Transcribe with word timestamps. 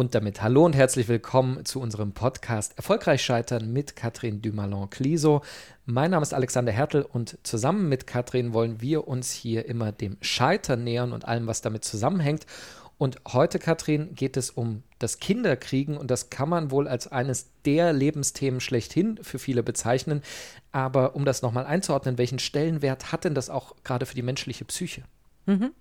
Und 0.00 0.14
damit 0.14 0.40
hallo 0.40 0.64
und 0.64 0.74
herzlich 0.74 1.08
willkommen 1.08 1.66
zu 1.66 1.78
unserem 1.78 2.12
Podcast 2.12 2.72
Erfolgreich 2.78 3.22
Scheitern 3.22 3.70
mit 3.70 3.96
Katrin 3.96 4.40
Dumalon-Cliso. 4.40 5.42
Mein 5.84 6.12
Name 6.12 6.22
ist 6.22 6.32
Alexander 6.32 6.72
Hertel 6.72 7.02
und 7.02 7.36
zusammen 7.42 7.86
mit 7.90 8.06
Katrin 8.06 8.54
wollen 8.54 8.80
wir 8.80 9.06
uns 9.06 9.30
hier 9.30 9.66
immer 9.66 9.92
dem 9.92 10.16
Scheitern 10.22 10.84
nähern 10.84 11.12
und 11.12 11.28
allem, 11.28 11.46
was 11.46 11.60
damit 11.60 11.84
zusammenhängt. 11.84 12.46
Und 12.96 13.18
heute, 13.28 13.58
Katrin, 13.58 14.14
geht 14.14 14.38
es 14.38 14.48
um 14.48 14.84
das 14.98 15.18
Kinderkriegen 15.18 15.98
und 15.98 16.10
das 16.10 16.30
kann 16.30 16.48
man 16.48 16.70
wohl 16.70 16.88
als 16.88 17.06
eines 17.06 17.50
der 17.66 17.92
Lebensthemen 17.92 18.60
schlechthin 18.60 19.18
für 19.20 19.38
viele 19.38 19.62
bezeichnen. 19.62 20.22
Aber 20.72 21.14
um 21.14 21.26
das 21.26 21.42
nochmal 21.42 21.66
einzuordnen, 21.66 22.16
welchen 22.16 22.38
Stellenwert 22.38 23.12
hat 23.12 23.24
denn 23.24 23.34
das 23.34 23.50
auch 23.50 23.76
gerade 23.84 24.06
für 24.06 24.14
die 24.14 24.22
menschliche 24.22 24.64
Psyche? 24.64 25.02
Mhm. 25.44 25.72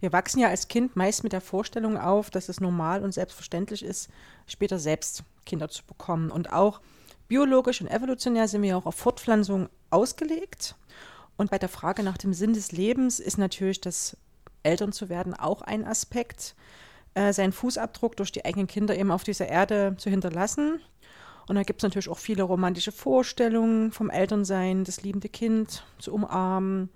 Wir 0.00 0.12
wachsen 0.12 0.40
ja 0.40 0.48
als 0.48 0.68
Kind 0.68 0.96
meist 0.96 1.22
mit 1.22 1.32
der 1.32 1.40
Vorstellung 1.40 1.98
auf, 1.98 2.30
dass 2.30 2.48
es 2.48 2.60
normal 2.60 3.04
und 3.04 3.12
selbstverständlich 3.12 3.84
ist, 3.84 4.08
später 4.46 4.78
selbst 4.78 5.24
Kinder 5.44 5.68
zu 5.68 5.84
bekommen. 5.84 6.30
Und 6.30 6.52
auch 6.52 6.80
biologisch 7.28 7.80
und 7.80 7.88
evolutionär 7.88 8.48
sind 8.48 8.62
wir 8.62 8.76
auch 8.76 8.86
auf 8.86 8.94
Fortpflanzung 8.94 9.68
ausgelegt. 9.90 10.74
Und 11.36 11.50
bei 11.50 11.58
der 11.58 11.68
Frage 11.68 12.02
nach 12.02 12.18
dem 12.18 12.32
Sinn 12.32 12.54
des 12.54 12.72
Lebens 12.72 13.20
ist 13.20 13.38
natürlich 13.38 13.80
das 13.80 14.16
Eltern 14.62 14.92
zu 14.92 15.08
werden 15.08 15.34
auch 15.34 15.62
ein 15.62 15.86
Aspekt, 15.86 16.54
äh, 17.14 17.32
seinen 17.32 17.52
Fußabdruck 17.52 18.16
durch 18.16 18.32
die 18.32 18.44
eigenen 18.44 18.66
Kinder 18.66 18.96
eben 18.96 19.10
auf 19.10 19.24
dieser 19.24 19.48
Erde 19.48 19.94
zu 19.96 20.10
hinterlassen. 20.10 20.80
Und 21.50 21.56
da 21.56 21.64
gibt 21.64 21.80
es 21.80 21.82
natürlich 21.82 22.08
auch 22.08 22.18
viele 22.18 22.44
romantische 22.44 22.92
Vorstellungen 22.92 23.90
vom 23.90 24.08
Elternsein, 24.08 24.84
das 24.84 25.02
liebende 25.02 25.28
Kind 25.28 25.82
zu 25.98 26.14
umarmen, 26.14 26.90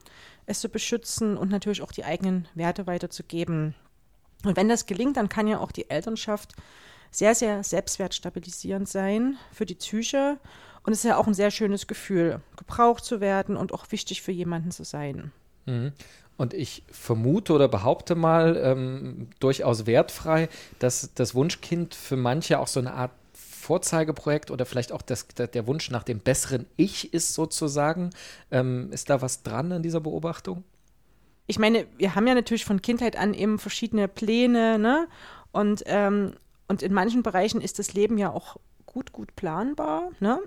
es 0.46 0.60
zu 0.60 0.68
beschützen 0.68 1.36
und 1.36 1.50
natürlich 1.50 1.82
auch 1.82 1.90
die 1.90 2.04
eigenen 2.04 2.46
Werte 2.54 2.86
weiterzugeben. 2.86 3.74
Und 4.44 4.56
wenn 4.56 4.68
das 4.68 4.86
gelingt, 4.86 5.16
dann 5.16 5.28
kann 5.28 5.48
ja 5.48 5.58
auch 5.58 5.72
die 5.72 5.90
Elternschaft 5.90 6.52
sehr, 7.10 7.34
sehr 7.34 7.64
selbstwertstabilisierend 7.64 8.88
sein 8.88 9.38
für 9.50 9.66
die 9.66 9.74
Psyche. 9.74 10.38
Und 10.84 10.92
es 10.92 11.00
ist 11.00 11.08
ja 11.10 11.16
auch 11.16 11.26
ein 11.26 11.34
sehr 11.34 11.50
schönes 11.50 11.88
Gefühl, 11.88 12.40
gebraucht 12.56 13.04
zu 13.04 13.20
werden 13.20 13.56
und 13.56 13.74
auch 13.74 13.90
wichtig 13.90 14.22
für 14.22 14.30
jemanden 14.30 14.70
zu 14.70 14.84
sein. 14.84 15.32
Mhm. 15.66 15.90
Und 16.36 16.54
ich 16.54 16.84
vermute 16.92 17.54
oder 17.54 17.66
behaupte 17.66 18.14
mal 18.14 18.56
ähm, 18.56 19.30
durchaus 19.40 19.86
wertfrei, 19.86 20.48
dass 20.78 21.10
das 21.12 21.34
Wunschkind 21.34 21.96
für 21.96 22.16
manche 22.16 22.60
auch 22.60 22.68
so 22.68 22.78
eine 22.78 22.94
Art 22.94 23.10
Vorzeigeprojekt 23.64 24.50
oder 24.50 24.66
vielleicht 24.66 24.92
auch 24.92 25.02
das, 25.02 25.26
der 25.28 25.66
Wunsch 25.66 25.90
nach 25.90 26.02
dem 26.04 26.20
besseren 26.20 26.66
Ich 26.76 27.12
ist 27.14 27.34
sozusagen. 27.34 28.10
Ähm, 28.50 28.92
ist 28.92 29.08
da 29.08 29.22
was 29.22 29.42
dran 29.42 29.72
an 29.72 29.82
dieser 29.82 30.00
Beobachtung? 30.00 30.64
Ich 31.46 31.58
meine, 31.58 31.86
wir 31.96 32.14
haben 32.14 32.26
ja 32.26 32.34
natürlich 32.34 32.64
von 32.64 32.82
Kindheit 32.82 33.16
an 33.16 33.34
eben 33.34 33.58
verschiedene 33.58 34.06
Pläne, 34.06 34.78
ne? 34.78 35.08
Und, 35.52 35.82
ähm, 35.86 36.34
und 36.68 36.82
in 36.82 36.92
manchen 36.92 37.22
Bereichen 37.22 37.60
ist 37.60 37.78
das 37.78 37.94
Leben 37.94 38.18
ja 38.18 38.30
auch 38.30 38.56
gut, 38.86 39.12
gut 39.12 39.34
planbar, 39.36 40.10
ne? 40.20 40.40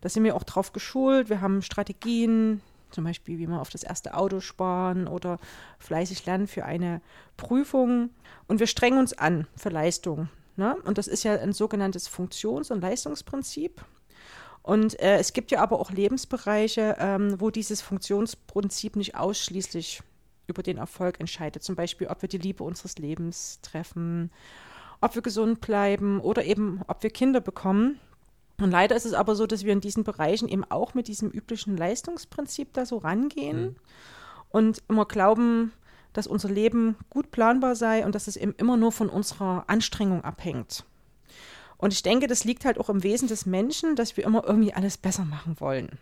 Da 0.00 0.08
sind 0.08 0.24
wir 0.24 0.36
auch 0.36 0.44
drauf 0.44 0.72
geschult. 0.72 1.28
Wir 1.28 1.40
haben 1.40 1.62
Strategien, 1.62 2.60
zum 2.90 3.04
Beispiel 3.04 3.38
wie 3.38 3.46
man 3.46 3.58
auf 3.58 3.70
das 3.70 3.82
erste 3.82 4.14
Auto 4.14 4.40
sparen 4.40 5.08
oder 5.08 5.38
fleißig 5.78 6.24
lernen 6.26 6.46
für 6.46 6.64
eine 6.64 7.00
Prüfung. 7.36 8.10
Und 8.46 8.60
wir 8.60 8.66
strengen 8.66 8.98
uns 8.98 9.16
an 9.16 9.46
für 9.56 9.70
Leistung. 9.70 10.28
Ne? 10.58 10.76
Und 10.84 10.98
das 10.98 11.06
ist 11.06 11.22
ja 11.22 11.34
ein 11.34 11.52
sogenanntes 11.52 12.08
Funktions- 12.08 12.72
und 12.72 12.80
Leistungsprinzip. 12.80 13.80
Und 14.62 14.98
äh, 15.00 15.18
es 15.18 15.32
gibt 15.32 15.52
ja 15.52 15.60
aber 15.60 15.78
auch 15.78 15.92
Lebensbereiche, 15.92 16.96
ähm, 16.98 17.40
wo 17.40 17.50
dieses 17.50 17.80
Funktionsprinzip 17.80 18.96
nicht 18.96 19.14
ausschließlich 19.14 20.02
über 20.48 20.64
den 20.64 20.78
Erfolg 20.78 21.20
entscheidet. 21.20 21.62
Zum 21.62 21.76
Beispiel, 21.76 22.08
ob 22.08 22.22
wir 22.22 22.28
die 22.28 22.38
Liebe 22.38 22.64
unseres 22.64 22.98
Lebens 22.98 23.60
treffen, 23.62 24.32
ob 25.00 25.14
wir 25.14 25.22
gesund 25.22 25.60
bleiben 25.60 26.20
oder 26.20 26.44
eben, 26.44 26.82
ob 26.88 27.04
wir 27.04 27.10
Kinder 27.10 27.40
bekommen. 27.40 28.00
Und 28.60 28.72
leider 28.72 28.96
ist 28.96 29.06
es 29.06 29.12
aber 29.14 29.36
so, 29.36 29.46
dass 29.46 29.62
wir 29.62 29.72
in 29.72 29.80
diesen 29.80 30.02
Bereichen 30.02 30.48
eben 30.48 30.64
auch 30.64 30.92
mit 30.92 31.06
diesem 31.06 31.30
üblichen 31.30 31.76
Leistungsprinzip 31.76 32.72
da 32.72 32.84
so 32.84 32.96
rangehen 32.96 33.62
mhm. 33.62 33.76
und 34.50 34.82
immer 34.88 35.06
glauben, 35.06 35.72
dass 36.12 36.26
unser 36.26 36.48
Leben 36.48 36.96
gut 37.10 37.30
planbar 37.30 37.76
sei 37.76 38.04
und 38.04 38.14
dass 38.14 38.26
es 38.26 38.36
eben 38.36 38.54
immer 38.56 38.76
nur 38.76 38.92
von 38.92 39.08
unserer 39.08 39.64
Anstrengung 39.66 40.24
abhängt. 40.24 40.84
Und 41.76 41.92
ich 41.92 42.02
denke, 42.02 42.26
das 42.26 42.44
liegt 42.44 42.64
halt 42.64 42.78
auch 42.78 42.88
im 42.88 43.02
Wesen 43.02 43.28
des 43.28 43.46
Menschen, 43.46 43.94
dass 43.94 44.16
wir 44.16 44.24
immer 44.24 44.44
irgendwie 44.44 44.74
alles 44.74 44.96
besser 44.96 45.24
machen 45.24 45.60
wollen. 45.60 45.98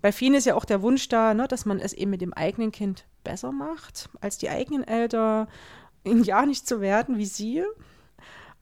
Bei 0.00 0.12
vielen 0.12 0.34
ist 0.34 0.46
ja 0.46 0.54
auch 0.54 0.64
der 0.64 0.82
Wunsch 0.82 1.08
da, 1.08 1.34
ne, 1.34 1.48
dass 1.48 1.64
man 1.64 1.80
es 1.80 1.92
eben 1.92 2.10
mit 2.10 2.20
dem 2.20 2.32
eigenen 2.32 2.72
Kind 2.72 3.04
besser 3.24 3.52
macht 3.52 4.08
als 4.20 4.38
die 4.38 4.48
eigenen 4.48 4.86
Eltern, 4.86 5.48
ja 6.04 6.46
nicht 6.46 6.66
zu 6.66 6.80
werden 6.80 7.18
wie 7.18 7.26
sie. 7.26 7.64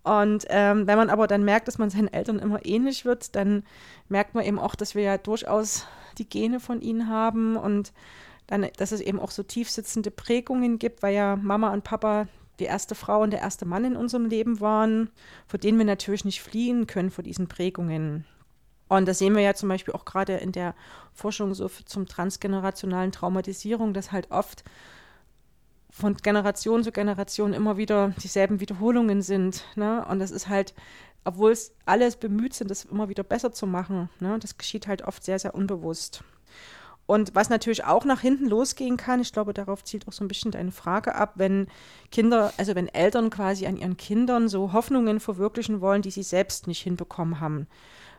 Und 0.02 0.46
ähm, 0.50 0.86
wenn 0.86 0.98
man 0.98 1.10
aber 1.10 1.26
dann 1.26 1.44
merkt, 1.44 1.68
dass 1.68 1.78
man 1.78 1.90
seinen 1.90 2.12
Eltern 2.12 2.38
immer 2.38 2.64
ähnlich 2.64 3.04
wird, 3.04 3.34
dann 3.34 3.64
merkt 4.08 4.34
man 4.34 4.44
eben 4.44 4.58
auch, 4.58 4.76
dass 4.76 4.94
wir 4.94 5.02
ja 5.02 5.18
durchaus 5.18 5.86
die 6.18 6.28
Gene 6.28 6.60
von 6.60 6.80
ihnen 6.80 7.08
haben 7.08 7.56
und 7.56 7.92
dann, 8.46 8.66
dass 8.76 8.92
es 8.92 9.00
eben 9.00 9.20
auch 9.20 9.30
so 9.30 9.42
tiefsitzende 9.42 10.10
Prägungen 10.10 10.78
gibt, 10.78 11.02
weil 11.02 11.14
ja 11.14 11.36
Mama 11.36 11.72
und 11.72 11.84
Papa 11.84 12.28
die 12.58 12.64
erste 12.64 12.94
Frau 12.94 13.22
und 13.22 13.30
der 13.30 13.40
erste 13.40 13.66
Mann 13.66 13.84
in 13.84 13.96
unserem 13.96 14.26
Leben 14.26 14.60
waren, 14.60 15.10
vor 15.46 15.58
denen 15.58 15.78
wir 15.78 15.84
natürlich 15.84 16.24
nicht 16.24 16.42
fliehen 16.42 16.86
können, 16.86 17.10
vor 17.10 17.24
diesen 17.24 17.48
Prägungen. 17.48 18.24
Und 18.88 19.06
das 19.08 19.18
sehen 19.18 19.34
wir 19.34 19.42
ja 19.42 19.54
zum 19.54 19.68
Beispiel 19.68 19.94
auch 19.94 20.04
gerade 20.04 20.34
in 20.36 20.52
der 20.52 20.74
Forschung 21.12 21.54
so 21.54 21.68
zum 21.68 22.06
transgenerationalen 22.06 23.12
Traumatisierung, 23.12 23.92
dass 23.92 24.12
halt 24.12 24.30
oft 24.30 24.64
von 25.90 26.14
Generation 26.16 26.84
zu 26.84 26.92
Generation 26.92 27.52
immer 27.52 27.76
wieder 27.78 28.10
dieselben 28.22 28.60
Wiederholungen 28.60 29.22
sind. 29.22 29.64
Ne? 29.74 30.04
Und 30.08 30.20
das 30.20 30.30
ist 30.30 30.48
halt, 30.48 30.74
obwohl 31.24 31.50
es 31.52 31.74
alles 31.84 32.16
bemüht 32.16 32.54
sind, 32.54 32.70
das 32.70 32.84
immer 32.84 33.08
wieder 33.08 33.24
besser 33.24 33.50
zu 33.50 33.66
machen, 33.66 34.08
ne? 34.20 34.38
das 34.38 34.56
geschieht 34.56 34.86
halt 34.86 35.02
oft 35.02 35.24
sehr, 35.24 35.38
sehr 35.38 35.54
unbewusst. 35.54 36.22
Und 37.06 37.36
was 37.36 37.48
natürlich 37.48 37.84
auch 37.84 38.04
nach 38.04 38.20
hinten 38.20 38.46
losgehen 38.46 38.96
kann, 38.96 39.20
ich 39.20 39.32
glaube, 39.32 39.54
darauf 39.54 39.84
zielt 39.84 40.08
auch 40.08 40.12
so 40.12 40.24
ein 40.24 40.28
bisschen 40.28 40.50
deine 40.50 40.72
Frage 40.72 41.14
ab, 41.14 41.34
wenn 41.36 41.68
Kinder, 42.10 42.52
also 42.56 42.74
wenn 42.74 42.88
Eltern 42.88 43.30
quasi 43.30 43.66
an 43.66 43.76
ihren 43.76 43.96
Kindern 43.96 44.48
so 44.48 44.72
Hoffnungen 44.72 45.20
verwirklichen 45.20 45.80
wollen, 45.80 46.02
die 46.02 46.10
sie 46.10 46.24
selbst 46.24 46.66
nicht 46.66 46.82
hinbekommen 46.82 47.38
haben, 47.38 47.68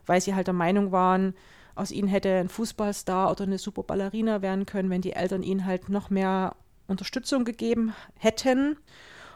weil 0.06 0.22
sie 0.22 0.36
halt 0.36 0.48
der 0.48 0.54
Meinung 0.54 0.94
waren, 0.94 1.34
aus 1.76 1.92
ihnen 1.92 2.08
hätte 2.08 2.34
ein 2.34 2.50
Fußballstar 2.50 3.30
oder 3.30 3.44
eine 3.44 3.58
Superballerina 3.58 4.42
werden 4.42 4.66
können, 4.66 4.90
wenn 4.90 5.02
die 5.02 5.14
Eltern 5.14 5.44
ihnen 5.44 5.66
halt 5.66 5.90
noch 5.90 6.10
mehr 6.10 6.56
Unterstützung 6.88 7.44
gegeben 7.44 7.94
hätten. 8.18 8.78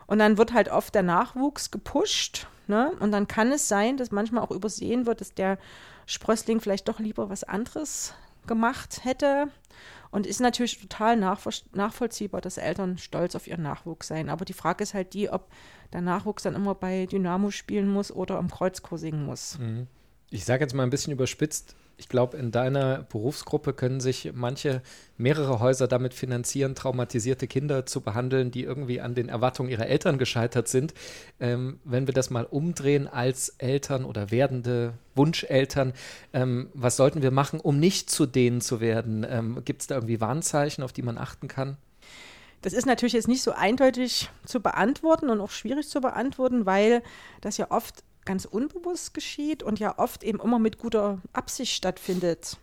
Und 0.08 0.20
dann 0.20 0.38
wird 0.38 0.54
halt 0.54 0.70
oft 0.70 0.96
der 0.96 1.04
Nachwuchs 1.04 1.72
gepusht. 1.72 2.48
Ne? 2.68 2.92
Und 3.00 3.12
dann 3.12 3.28
kann 3.28 3.52
es 3.52 3.68
sein, 3.68 3.98
dass 3.98 4.12
manchmal 4.12 4.44
auch 4.44 4.52
übersehen 4.52 5.06
wird, 5.06 5.22
dass 5.22 5.34
der 5.34 5.58
Sprössling 6.06 6.62
vielleicht 6.62 6.88
doch 6.88 7.00
lieber 7.00 7.30
was 7.30 7.44
anderes 7.44 8.14
gemacht 8.48 9.04
hätte. 9.04 9.48
Und 10.12 10.28
ist 10.28 10.42
natürlich 10.42 10.78
total 10.78 11.16
nachvollziehbar, 11.16 12.42
dass 12.42 12.58
Eltern 12.58 12.98
stolz 12.98 13.34
auf 13.34 13.48
ihren 13.48 13.64
Nachwuchs 13.64 14.10
sein. 14.10 14.28
Aber 14.30 14.44
die 14.44 14.52
Frage 14.52 14.84
ist 14.84 14.94
halt 14.94 15.14
die, 15.14 15.30
ob 15.30 15.48
der 15.94 16.02
Nachwuchs 16.02 16.44
dann 16.44 16.54
immer 16.54 16.76
bei 16.76 17.06
Dynamo 17.06 17.50
spielen 17.50 17.88
muss 17.88 18.12
oder 18.12 18.38
am 18.38 18.52
Kreuzchor 18.52 18.98
singen 18.98 19.26
muss. 19.26 19.58
Mhm. 19.58 19.88
Ich 20.30 20.44
sage 20.44 20.66
jetzt 20.66 20.74
mal 20.74 20.84
ein 20.84 20.90
bisschen 20.90 21.14
überspitzt, 21.14 21.76
ich 22.02 22.10
glaube, 22.10 22.36
in 22.36 22.52
deiner 22.52 23.04
Berufsgruppe 23.04 23.74
können 23.74 24.00
sich 24.00 24.32
manche 24.34 24.82
mehrere 25.18 25.60
Häuser 25.60 25.88
damit 25.88 26.16
finanzieren, 26.16 26.74
traumatisierte 26.74 27.46
Kinder 27.46 27.86
zu 27.86 28.02
behandeln, 28.02 28.50
die 28.50 28.64
irgendwie 28.64 29.00
an 29.00 29.14
den 29.14 29.30
Erwartungen 29.30 29.70
ihrer 29.70 29.86
Eltern 29.86 30.18
gescheitert 30.18 30.68
sind. 30.68 30.96
Ähm, 31.40 31.80
wenn 31.84 32.08
wir 32.08 32.16
das 32.16 32.32
mal 32.32 32.46
umdrehen 32.46 33.08
als 33.08 33.50
Eltern 33.60 34.04
oder 34.04 34.32
werdende 34.32 34.94
Wunscheltern, 35.14 35.94
ähm, 36.34 36.72
was 36.74 36.98
sollten 36.98 37.22
wir 37.22 37.30
machen, 37.30 37.60
um 37.60 37.80
nicht 37.80 38.10
zu 38.10 38.26
denen 38.26 38.62
zu 38.62 38.82
werden? 38.82 39.24
Ähm, 39.30 39.62
Gibt 39.64 39.82
es 39.82 39.88
da 39.88 39.94
irgendwie 39.94 40.20
Warnzeichen, 40.20 40.84
auf 40.84 40.94
die 40.94 41.04
man 41.04 41.20
achten 41.20 41.48
kann? 41.48 41.78
Das 42.64 42.74
ist 42.74 42.88
natürlich 42.88 43.14
jetzt 43.14 43.28
nicht 43.28 43.44
so 43.44 43.52
eindeutig 43.52 44.32
zu 44.44 44.60
beantworten 44.60 45.30
und 45.30 45.40
auch 45.40 45.52
schwierig 45.52 45.88
zu 45.88 46.02
beantworten, 46.02 46.66
weil 46.66 47.04
das 47.42 47.58
ja 47.58 47.70
oft 47.70 48.04
ganz 48.26 48.46
unbewusst 48.46 49.14
geschieht 49.14 49.64
und 49.64 49.80
ja 49.80 49.98
oft 49.98 50.24
eben 50.24 50.40
immer 50.40 50.60
mit 50.60 50.78
guter 50.78 51.20
Absicht 51.34 51.74
stattfindet. 51.74 52.58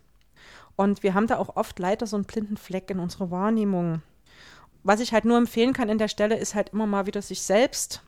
Und 0.77 1.03
wir 1.03 1.15
haben 1.15 1.27
da 1.27 1.39
auch 1.39 1.57
oft 1.57 1.79
leider 1.79 2.07
so 2.07 2.17
einen 2.17 2.25
blinden 2.25 2.57
Fleck 2.57 2.91
in 2.91 3.01
unserer 3.01 3.31
Wahrnehmung. 3.31 4.03
Was 4.85 5.01
ich 5.01 5.13
halt 5.13 5.25
nur 5.25 5.37
empfehlen 5.37 5.73
kann 5.73 5.91
an 5.91 5.99
der 5.99 6.09
Stelle, 6.09 6.37
ist 6.37 6.55
halt 6.55 6.71
immer 6.71 6.87
mal 6.87 7.07
wieder 7.07 7.21
sich 7.21 7.43
selbst 7.43 8.03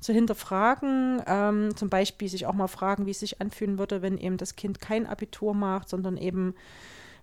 zu 0.00 0.12
hinterfragen. 0.12 1.22
Ähm, 1.26 1.76
zum 1.76 1.90
Beispiel 1.90 2.28
sich 2.28 2.46
auch 2.46 2.54
mal 2.54 2.68
fragen, 2.68 3.06
wie 3.06 3.10
es 3.10 3.20
sich 3.20 3.40
anfühlen 3.40 3.78
würde, 3.78 4.02
wenn 4.02 4.18
eben 4.18 4.36
das 4.36 4.56
Kind 4.56 4.80
kein 4.80 5.06
Abitur 5.06 5.54
macht, 5.54 5.88
sondern 5.88 6.16
eben, 6.16 6.54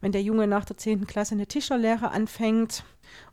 wenn 0.01 0.11
der 0.11 0.21
Junge 0.21 0.47
nach 0.47 0.65
der 0.65 0.77
10. 0.77 1.07
Klasse 1.07 1.35
eine 1.35 1.47
Tischlerlehre 1.47 2.11
anfängt. 2.11 2.83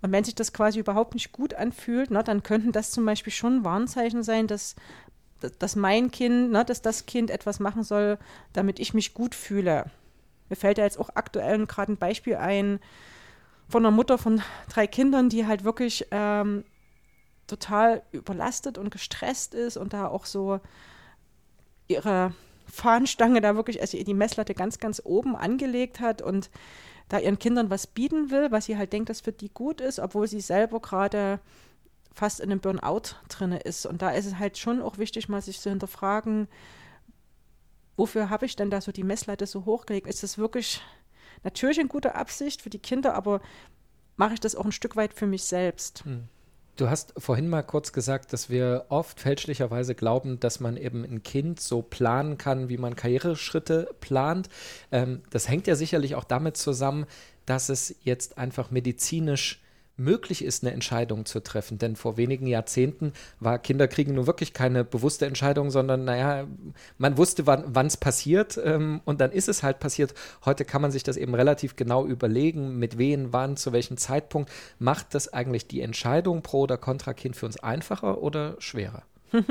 Und 0.00 0.10
wenn 0.10 0.24
sich 0.24 0.34
das 0.34 0.52
quasi 0.52 0.80
überhaupt 0.80 1.14
nicht 1.14 1.32
gut 1.32 1.54
anfühlt, 1.54 2.10
na, 2.10 2.22
dann 2.22 2.42
könnten 2.42 2.72
das 2.72 2.90
zum 2.90 3.04
Beispiel 3.04 3.32
schon 3.32 3.64
Warnzeichen 3.64 4.22
sein, 4.22 4.46
dass 4.46 4.74
dass 5.40 5.76
mein 5.76 6.10
Kind, 6.10 6.50
ne, 6.50 6.64
dass 6.64 6.82
das 6.82 7.06
Kind 7.06 7.30
etwas 7.30 7.60
machen 7.60 7.82
soll, 7.82 8.18
damit 8.52 8.78
ich 8.80 8.94
mich 8.94 9.14
gut 9.14 9.34
fühle. 9.34 9.86
Mir 10.48 10.56
fällt 10.56 10.78
ja 10.78 10.84
jetzt 10.84 10.98
auch 10.98 11.10
aktuell 11.14 11.66
gerade 11.66 11.92
ein 11.92 11.96
Beispiel 11.96 12.36
ein 12.36 12.80
von 13.68 13.84
einer 13.84 13.94
Mutter 13.94 14.16
von 14.16 14.40
drei 14.70 14.86
Kindern, 14.86 15.28
die 15.28 15.46
halt 15.46 15.62
wirklich 15.62 16.06
ähm, 16.10 16.64
total 17.46 18.02
überlastet 18.12 18.78
und 18.78 18.90
gestresst 18.90 19.54
ist 19.54 19.76
und 19.76 19.92
da 19.92 20.08
auch 20.08 20.24
so 20.24 20.60
ihre 21.86 22.32
Fahnenstange 22.66 23.40
da 23.40 23.56
wirklich, 23.56 23.80
also 23.80 24.02
die 24.02 24.14
Messlatte 24.14 24.54
ganz, 24.54 24.78
ganz 24.78 25.02
oben 25.04 25.36
angelegt 25.36 26.00
hat 26.00 26.22
und 26.22 26.50
da 27.08 27.18
ihren 27.18 27.38
Kindern 27.38 27.70
was 27.70 27.86
bieten 27.86 28.30
will, 28.30 28.50
was 28.50 28.66
sie 28.66 28.76
halt 28.76 28.92
denkt, 28.92 29.08
dass 29.08 29.22
für 29.22 29.32
die 29.32 29.48
gut 29.48 29.80
ist, 29.80 29.98
obwohl 29.98 30.28
sie 30.28 30.42
selber 30.42 30.80
gerade 30.80 31.40
fast 32.18 32.40
in 32.40 32.50
einem 32.50 32.60
Burnout 32.60 33.14
drin 33.28 33.52
ist. 33.52 33.86
Und 33.86 34.02
da 34.02 34.10
ist 34.10 34.26
es 34.26 34.38
halt 34.38 34.58
schon 34.58 34.82
auch 34.82 34.98
wichtig, 34.98 35.28
mal 35.28 35.40
sich 35.40 35.60
zu 35.60 35.70
hinterfragen, 35.70 36.48
wofür 37.96 38.28
habe 38.28 38.44
ich 38.44 38.56
denn 38.56 38.70
da 38.70 38.80
so 38.80 38.90
die 38.90 39.04
Messlatte 39.04 39.46
so 39.46 39.64
hochgelegt? 39.64 40.08
Ist 40.08 40.24
das 40.24 40.36
wirklich 40.36 40.82
natürlich 41.44 41.78
in 41.78 41.88
guter 41.88 42.16
Absicht 42.16 42.60
für 42.60 42.70
die 42.70 42.80
Kinder, 42.80 43.14
aber 43.14 43.40
mache 44.16 44.34
ich 44.34 44.40
das 44.40 44.56
auch 44.56 44.64
ein 44.64 44.72
Stück 44.72 44.96
weit 44.96 45.14
für 45.14 45.28
mich 45.28 45.44
selbst? 45.44 46.04
Hm. 46.04 46.24
Du 46.74 46.88
hast 46.90 47.12
vorhin 47.18 47.48
mal 47.48 47.62
kurz 47.62 47.92
gesagt, 47.92 48.32
dass 48.32 48.50
wir 48.50 48.86
oft 48.88 49.20
fälschlicherweise 49.20 49.94
glauben, 49.94 50.38
dass 50.40 50.60
man 50.60 50.76
eben 50.76 51.04
ein 51.04 51.22
Kind 51.22 51.60
so 51.60 51.82
planen 51.82 52.36
kann, 52.38 52.68
wie 52.68 52.78
man 52.78 52.94
Karriereschritte 52.96 53.94
plant. 54.00 54.48
Ähm, 54.90 55.22
das 55.30 55.48
hängt 55.48 55.66
ja 55.66 55.74
sicherlich 55.76 56.14
auch 56.14 56.24
damit 56.24 56.56
zusammen, 56.56 57.06
dass 57.46 57.68
es 57.68 57.94
jetzt 58.02 58.38
einfach 58.38 58.70
medizinisch 58.70 59.60
möglich 59.98 60.44
ist, 60.44 60.62
eine 60.62 60.72
Entscheidung 60.72 61.26
zu 61.26 61.40
treffen. 61.40 61.78
Denn 61.78 61.96
vor 61.96 62.16
wenigen 62.16 62.46
Jahrzehnten 62.46 63.12
war 63.40 63.58
Kinderkriegen 63.58 64.14
nur 64.14 64.26
wirklich 64.26 64.52
keine 64.52 64.84
bewusste 64.84 65.26
Entscheidung, 65.26 65.70
sondern 65.70 66.04
naja, 66.04 66.46
man 66.96 67.16
wusste, 67.18 67.46
wann 67.46 67.86
es 67.86 67.96
passiert 67.96 68.58
ähm, 68.62 69.00
und 69.04 69.20
dann 69.20 69.32
ist 69.32 69.48
es 69.48 69.62
halt 69.62 69.80
passiert. 69.80 70.14
Heute 70.44 70.64
kann 70.64 70.82
man 70.82 70.90
sich 70.90 71.02
das 71.02 71.16
eben 71.16 71.34
relativ 71.34 71.76
genau 71.76 72.06
überlegen, 72.06 72.78
mit 72.78 72.98
wen, 72.98 73.32
wann, 73.32 73.56
zu 73.56 73.72
welchem 73.72 73.96
Zeitpunkt. 73.96 74.50
Macht 74.78 75.14
das 75.14 75.32
eigentlich 75.32 75.66
die 75.66 75.80
Entscheidung 75.80 76.42
pro 76.42 76.60
oder 76.60 76.78
contra 76.78 77.12
Kind 77.12 77.36
für 77.36 77.46
uns 77.46 77.58
einfacher 77.58 78.22
oder 78.22 78.56
schwerer? 78.58 79.02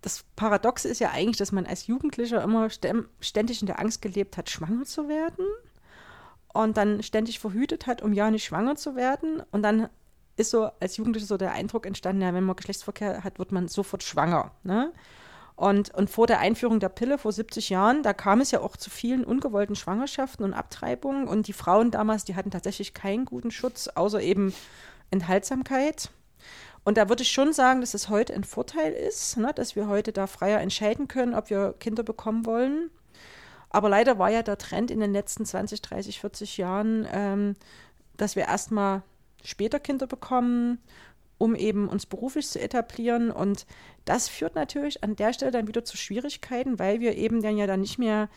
Das 0.00 0.24
Paradoxe 0.36 0.86
ist 0.86 1.00
ja 1.00 1.10
eigentlich, 1.10 1.38
dass 1.38 1.50
man 1.50 1.66
als 1.66 1.88
Jugendlicher 1.88 2.40
immer 2.40 2.68
ständig 2.70 3.60
in 3.60 3.66
der 3.66 3.80
Angst 3.80 4.00
gelebt 4.00 4.36
hat, 4.36 4.48
schwanger 4.48 4.84
zu 4.84 5.08
werden 5.08 5.44
und 6.52 6.76
dann 6.76 7.02
ständig 7.02 7.38
verhütet 7.38 7.86
hat, 7.86 8.02
um 8.02 8.12
ja 8.12 8.30
nicht 8.30 8.44
schwanger 8.44 8.76
zu 8.76 8.96
werden. 8.96 9.42
Und 9.50 9.62
dann 9.62 9.88
ist 10.36 10.50
so 10.50 10.70
als 10.80 10.96
Jugendliche 10.96 11.26
so 11.26 11.36
der 11.36 11.52
Eindruck 11.52 11.86
entstanden, 11.86 12.22
ja, 12.22 12.32
wenn 12.32 12.44
man 12.44 12.56
Geschlechtsverkehr 12.56 13.24
hat, 13.24 13.38
wird 13.38 13.52
man 13.52 13.68
sofort 13.68 14.02
schwanger. 14.02 14.52
Ne? 14.62 14.92
Und, 15.56 15.92
und 15.94 16.08
vor 16.08 16.28
der 16.28 16.38
Einführung 16.38 16.78
der 16.78 16.88
Pille 16.88 17.18
vor 17.18 17.32
70 17.32 17.68
Jahren, 17.68 18.04
da 18.04 18.12
kam 18.12 18.40
es 18.40 18.52
ja 18.52 18.60
auch 18.60 18.76
zu 18.76 18.90
vielen 18.90 19.24
ungewollten 19.24 19.74
Schwangerschaften 19.74 20.44
und 20.44 20.54
Abtreibungen. 20.54 21.26
Und 21.26 21.48
die 21.48 21.52
Frauen 21.52 21.90
damals, 21.90 22.24
die 22.24 22.36
hatten 22.36 22.52
tatsächlich 22.52 22.94
keinen 22.94 23.24
guten 23.24 23.50
Schutz, 23.50 23.88
außer 23.88 24.20
eben 24.20 24.54
Enthaltsamkeit. 25.10 26.10
Und 26.84 26.96
da 26.96 27.08
würde 27.08 27.22
ich 27.22 27.32
schon 27.32 27.52
sagen, 27.52 27.80
dass 27.80 27.94
es 27.94 28.08
heute 28.08 28.34
ein 28.34 28.44
Vorteil 28.44 28.92
ist, 28.92 29.36
ne, 29.36 29.52
dass 29.52 29.74
wir 29.74 29.88
heute 29.88 30.12
da 30.12 30.28
freier 30.28 30.60
entscheiden 30.60 31.08
können, 31.08 31.34
ob 31.34 31.50
wir 31.50 31.74
Kinder 31.80 32.04
bekommen 32.04 32.46
wollen. 32.46 32.90
Aber 33.70 33.88
leider 33.88 34.18
war 34.18 34.30
ja 34.30 34.42
der 34.42 34.58
Trend 34.58 34.90
in 34.90 35.00
den 35.00 35.12
letzten 35.12 35.44
20, 35.44 35.82
30, 35.82 36.20
40 36.20 36.56
Jahren, 36.56 37.06
ähm, 37.12 37.54
dass 38.16 38.36
wir 38.36 38.44
erstmal 38.44 39.02
später 39.44 39.78
Kinder 39.78 40.06
bekommen, 40.06 40.78
um 41.36 41.54
eben 41.54 41.88
uns 41.88 42.06
beruflich 42.06 42.48
zu 42.48 42.60
etablieren. 42.60 43.30
Und 43.30 43.66
das 44.04 44.28
führt 44.28 44.54
natürlich 44.54 45.04
an 45.04 45.16
der 45.16 45.32
Stelle 45.32 45.52
dann 45.52 45.68
wieder 45.68 45.84
zu 45.84 45.96
Schwierigkeiten, 45.96 46.78
weil 46.78 47.00
wir 47.00 47.16
eben 47.16 47.42
dann 47.42 47.56
ja 47.56 47.66
dann 47.66 47.80
nicht 47.80 47.98
mehr 47.98 48.28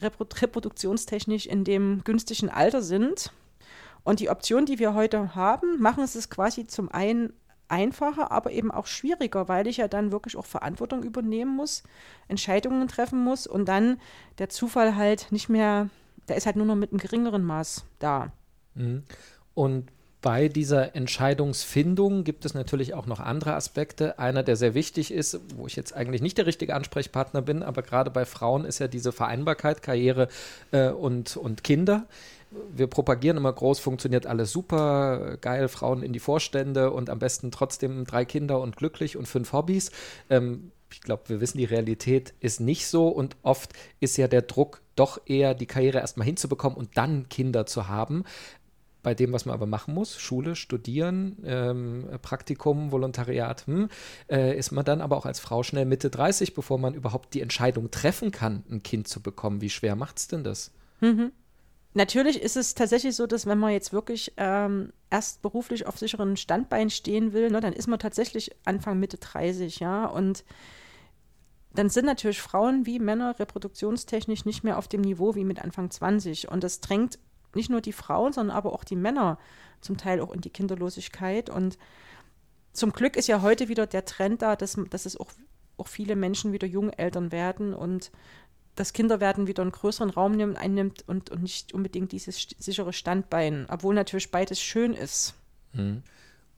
reproduktionstechnisch 0.00 1.46
in 1.46 1.64
dem 1.64 2.02
günstigen 2.04 2.48
Alter 2.48 2.82
sind. 2.82 3.32
Und 4.04 4.20
die 4.20 4.30
Option, 4.30 4.66
die 4.66 4.78
wir 4.78 4.94
heute 4.94 5.34
haben, 5.34 5.80
machen 5.80 6.02
es 6.02 6.28
quasi 6.28 6.66
zum 6.66 6.90
einen 6.90 7.32
einfacher, 7.72 8.30
aber 8.30 8.52
eben 8.52 8.70
auch 8.70 8.86
schwieriger, 8.86 9.48
weil 9.48 9.66
ich 9.66 9.78
ja 9.78 9.88
dann 9.88 10.12
wirklich 10.12 10.36
auch 10.36 10.44
Verantwortung 10.44 11.02
übernehmen 11.02 11.56
muss, 11.56 11.82
Entscheidungen 12.28 12.86
treffen 12.86 13.24
muss 13.24 13.46
und 13.46 13.66
dann 13.66 13.98
der 14.38 14.50
Zufall 14.50 14.94
halt 14.94 15.32
nicht 15.32 15.48
mehr, 15.48 15.88
der 16.28 16.36
ist 16.36 16.46
halt 16.46 16.56
nur 16.56 16.66
noch 16.66 16.76
mit 16.76 16.92
einem 16.92 17.00
geringeren 17.00 17.42
Maß 17.42 17.84
da. 17.98 18.30
Mhm. 18.74 19.02
Und 19.54 19.90
bei 20.20 20.48
dieser 20.48 20.94
Entscheidungsfindung 20.94 22.22
gibt 22.22 22.44
es 22.44 22.54
natürlich 22.54 22.94
auch 22.94 23.06
noch 23.06 23.18
andere 23.18 23.54
Aspekte. 23.54 24.20
Einer, 24.20 24.44
der 24.44 24.54
sehr 24.54 24.74
wichtig 24.74 25.10
ist, 25.10 25.40
wo 25.56 25.66
ich 25.66 25.74
jetzt 25.74 25.94
eigentlich 25.94 26.22
nicht 26.22 26.38
der 26.38 26.46
richtige 26.46 26.76
Ansprechpartner 26.76 27.42
bin, 27.42 27.64
aber 27.64 27.82
gerade 27.82 28.10
bei 28.10 28.24
Frauen 28.24 28.64
ist 28.64 28.78
ja 28.78 28.86
diese 28.86 29.10
Vereinbarkeit, 29.10 29.82
Karriere 29.82 30.28
äh, 30.70 30.90
und, 30.90 31.36
und 31.36 31.64
Kinder 31.64 32.06
wir 32.74 32.86
propagieren 32.86 33.36
immer 33.36 33.52
groß, 33.52 33.78
funktioniert 33.78 34.26
alles 34.26 34.52
super, 34.52 35.36
geil, 35.40 35.68
Frauen 35.68 36.02
in 36.02 36.12
die 36.12 36.20
Vorstände 36.20 36.90
und 36.90 37.10
am 37.10 37.18
besten 37.18 37.50
trotzdem 37.50 38.04
drei 38.04 38.24
Kinder 38.24 38.60
und 38.60 38.76
glücklich 38.76 39.16
und 39.16 39.26
fünf 39.26 39.52
Hobbys. 39.52 39.90
Ähm, 40.30 40.72
ich 40.92 41.00
glaube, 41.00 41.22
wir 41.28 41.40
wissen, 41.40 41.58
die 41.58 41.64
Realität 41.64 42.34
ist 42.40 42.60
nicht 42.60 42.86
so 42.86 43.08
und 43.08 43.36
oft 43.42 43.72
ist 44.00 44.16
ja 44.16 44.28
der 44.28 44.42
Druck 44.42 44.82
doch 44.94 45.20
eher, 45.26 45.54
die 45.54 45.66
Karriere 45.66 45.98
erstmal 45.98 46.26
hinzubekommen 46.26 46.76
und 46.76 46.96
dann 46.96 47.28
Kinder 47.28 47.66
zu 47.66 47.88
haben. 47.88 48.24
Bei 49.02 49.14
dem, 49.14 49.32
was 49.32 49.46
man 49.46 49.54
aber 49.54 49.66
machen 49.66 49.94
muss, 49.94 50.16
Schule, 50.20 50.54
Studieren, 50.54 51.38
ähm, 51.44 52.06
Praktikum, 52.22 52.92
Volontariat, 52.92 53.66
hm, 53.66 53.88
äh, 54.30 54.56
ist 54.56 54.70
man 54.70 54.84
dann 54.84 55.00
aber 55.00 55.16
auch 55.16 55.26
als 55.26 55.40
Frau 55.40 55.64
schnell 55.64 55.86
Mitte 55.86 56.08
30, 56.08 56.54
bevor 56.54 56.78
man 56.78 56.94
überhaupt 56.94 57.34
die 57.34 57.40
Entscheidung 57.40 57.90
treffen 57.90 58.30
kann, 58.30 58.62
ein 58.70 58.84
Kind 58.84 59.08
zu 59.08 59.20
bekommen. 59.20 59.60
Wie 59.60 59.70
schwer 59.70 59.96
macht 59.96 60.18
es 60.18 60.28
denn 60.28 60.44
das? 60.44 60.70
Mhm. 61.00 61.32
Natürlich 61.94 62.40
ist 62.40 62.56
es 62.56 62.74
tatsächlich 62.74 63.14
so, 63.14 63.26
dass 63.26 63.46
wenn 63.46 63.58
man 63.58 63.72
jetzt 63.72 63.92
wirklich 63.92 64.32
ähm, 64.38 64.92
erst 65.10 65.42
beruflich 65.42 65.86
auf 65.86 65.98
sicheren 65.98 66.36
Standbein 66.36 66.88
stehen 66.88 67.34
will, 67.34 67.50
ne, 67.50 67.60
dann 67.60 67.74
ist 67.74 67.86
man 67.86 67.98
tatsächlich 67.98 68.50
Anfang 68.64 68.98
Mitte 68.98 69.18
30, 69.18 69.80
ja. 69.80 70.06
Und 70.06 70.44
dann 71.74 71.90
sind 71.90 72.06
natürlich 72.06 72.40
Frauen 72.40 72.86
wie 72.86 72.98
Männer 72.98 73.38
reproduktionstechnisch 73.38 74.46
nicht 74.46 74.64
mehr 74.64 74.78
auf 74.78 74.88
dem 74.88 75.02
Niveau 75.02 75.34
wie 75.34 75.44
mit 75.44 75.60
Anfang 75.62 75.90
20. 75.90 76.48
Und 76.48 76.64
das 76.64 76.80
drängt 76.80 77.18
nicht 77.54 77.70
nur 77.70 77.82
die 77.82 77.92
Frauen, 77.92 78.32
sondern 78.32 78.56
aber 78.56 78.72
auch 78.72 78.84
die 78.84 78.96
Männer 78.96 79.38
zum 79.80 79.98
Teil 79.98 80.20
auch 80.20 80.32
in 80.32 80.40
die 80.40 80.50
Kinderlosigkeit. 80.50 81.50
Und 81.50 81.78
zum 82.72 82.92
Glück 82.92 83.16
ist 83.16 83.28
ja 83.28 83.42
heute 83.42 83.68
wieder 83.68 83.86
der 83.86 84.06
Trend 84.06 84.40
da, 84.40 84.56
dass, 84.56 84.78
dass 84.88 85.04
es 85.04 85.18
auch, 85.18 85.30
auch 85.76 85.88
viele 85.88 86.16
Menschen 86.16 86.52
wieder 86.52 86.66
Jungeltern 86.66 87.32
werden 87.32 87.74
und 87.74 88.10
das 88.74 88.92
Kinderwerden 88.92 89.46
wieder 89.46 89.62
einen 89.62 89.72
größeren 89.72 90.10
Raum 90.10 90.32
nimmt, 90.32 90.56
einnimmt 90.56 91.04
und, 91.06 91.30
und 91.30 91.42
nicht 91.42 91.72
unbedingt 91.72 92.12
dieses 92.12 92.48
sichere 92.58 92.92
Standbein, 92.92 93.66
obwohl 93.68 93.94
natürlich 93.94 94.30
beides 94.30 94.60
schön 94.60 94.94
ist. 94.94 95.34
Mhm. 95.72 96.02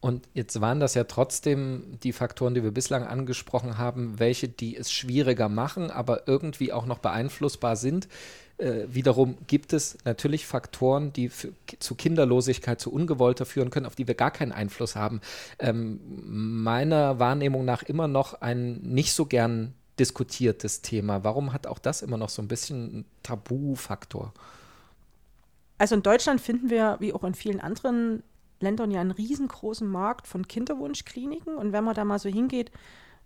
Und 0.00 0.28
jetzt 0.34 0.61
waren 0.61 0.81
das 0.81 0.93
ja 0.93 1.05
trotzdem 1.05 1.99
die 2.02 2.12
Faktoren, 2.12 2.52
die 2.55 2.62
wir 2.62 2.72
bislang 2.72 3.05
angesprochen 3.05 3.78
haben, 3.78 4.19
welche, 4.19 4.49
die 4.49 4.76
es 4.76 4.93
schwieriger 4.93 5.49
machen, 5.49 5.90
aber 5.90 6.28
irgendwie 6.28 6.75
auch 6.75 6.85
noch 6.85 6.99
beeinflussbar 6.99 7.75
sind. 7.75 8.06
Äh, 8.59 8.83
wiederum 8.88 9.38
gibt 9.47 9.73
es 9.73 9.97
natürlich 10.04 10.47
Faktoren, 10.47 11.12
die 11.14 11.30
für, 11.30 11.54
zu 11.78 11.94
Kinderlosigkeit, 11.94 12.80
zu 12.80 12.92
Ungewollter 12.92 13.47
führen 13.47 13.71
können, 13.71 13.87
auf 13.87 13.97
die 13.97 14.06
wir 14.06 14.14
gar 14.14 14.30
keinen 14.30 14.52
Einfluss 14.52 14.94
haben. 14.94 15.23
Ähm, 15.59 16.00
meiner 16.62 17.18
Wahrnehmung 17.18 17.64
nach 17.64 17.83
immer 17.83 18.06
noch 18.06 18.42
ein 18.42 18.75
nicht 18.83 19.14
so 19.14 19.25
gern 19.25 19.73
diskutiertes 19.98 20.82
Thema. 20.82 21.24
Warum 21.24 21.52
hat 21.52 21.66
auch 21.66 21.78
das 21.78 22.02
immer 22.02 22.16
noch 22.16 22.28
so 22.28 22.42
ein 22.42 22.48
bisschen 22.48 22.90
einen 22.90 23.04
Tabufaktor? 23.22 24.32
Also 25.78 25.94
in 25.94 26.02
Deutschland 26.02 26.40
finden 26.40 26.70
wir, 26.70 26.96
wie 27.00 27.12
auch 27.12 27.24
in 27.24 27.34
vielen 27.34 27.60
anderen 27.60 28.22
Ländern, 28.60 28.90
ja 28.90 29.00
einen 29.00 29.10
riesengroßen 29.10 29.86
Markt 29.86 30.26
von 30.26 30.48
Kinderwunschkliniken. 30.48 31.56
Und 31.56 31.72
wenn 31.72 31.84
man 31.84 31.94
da 31.94 32.04
mal 32.04 32.18
so 32.18 32.28
hingeht, 32.28 32.70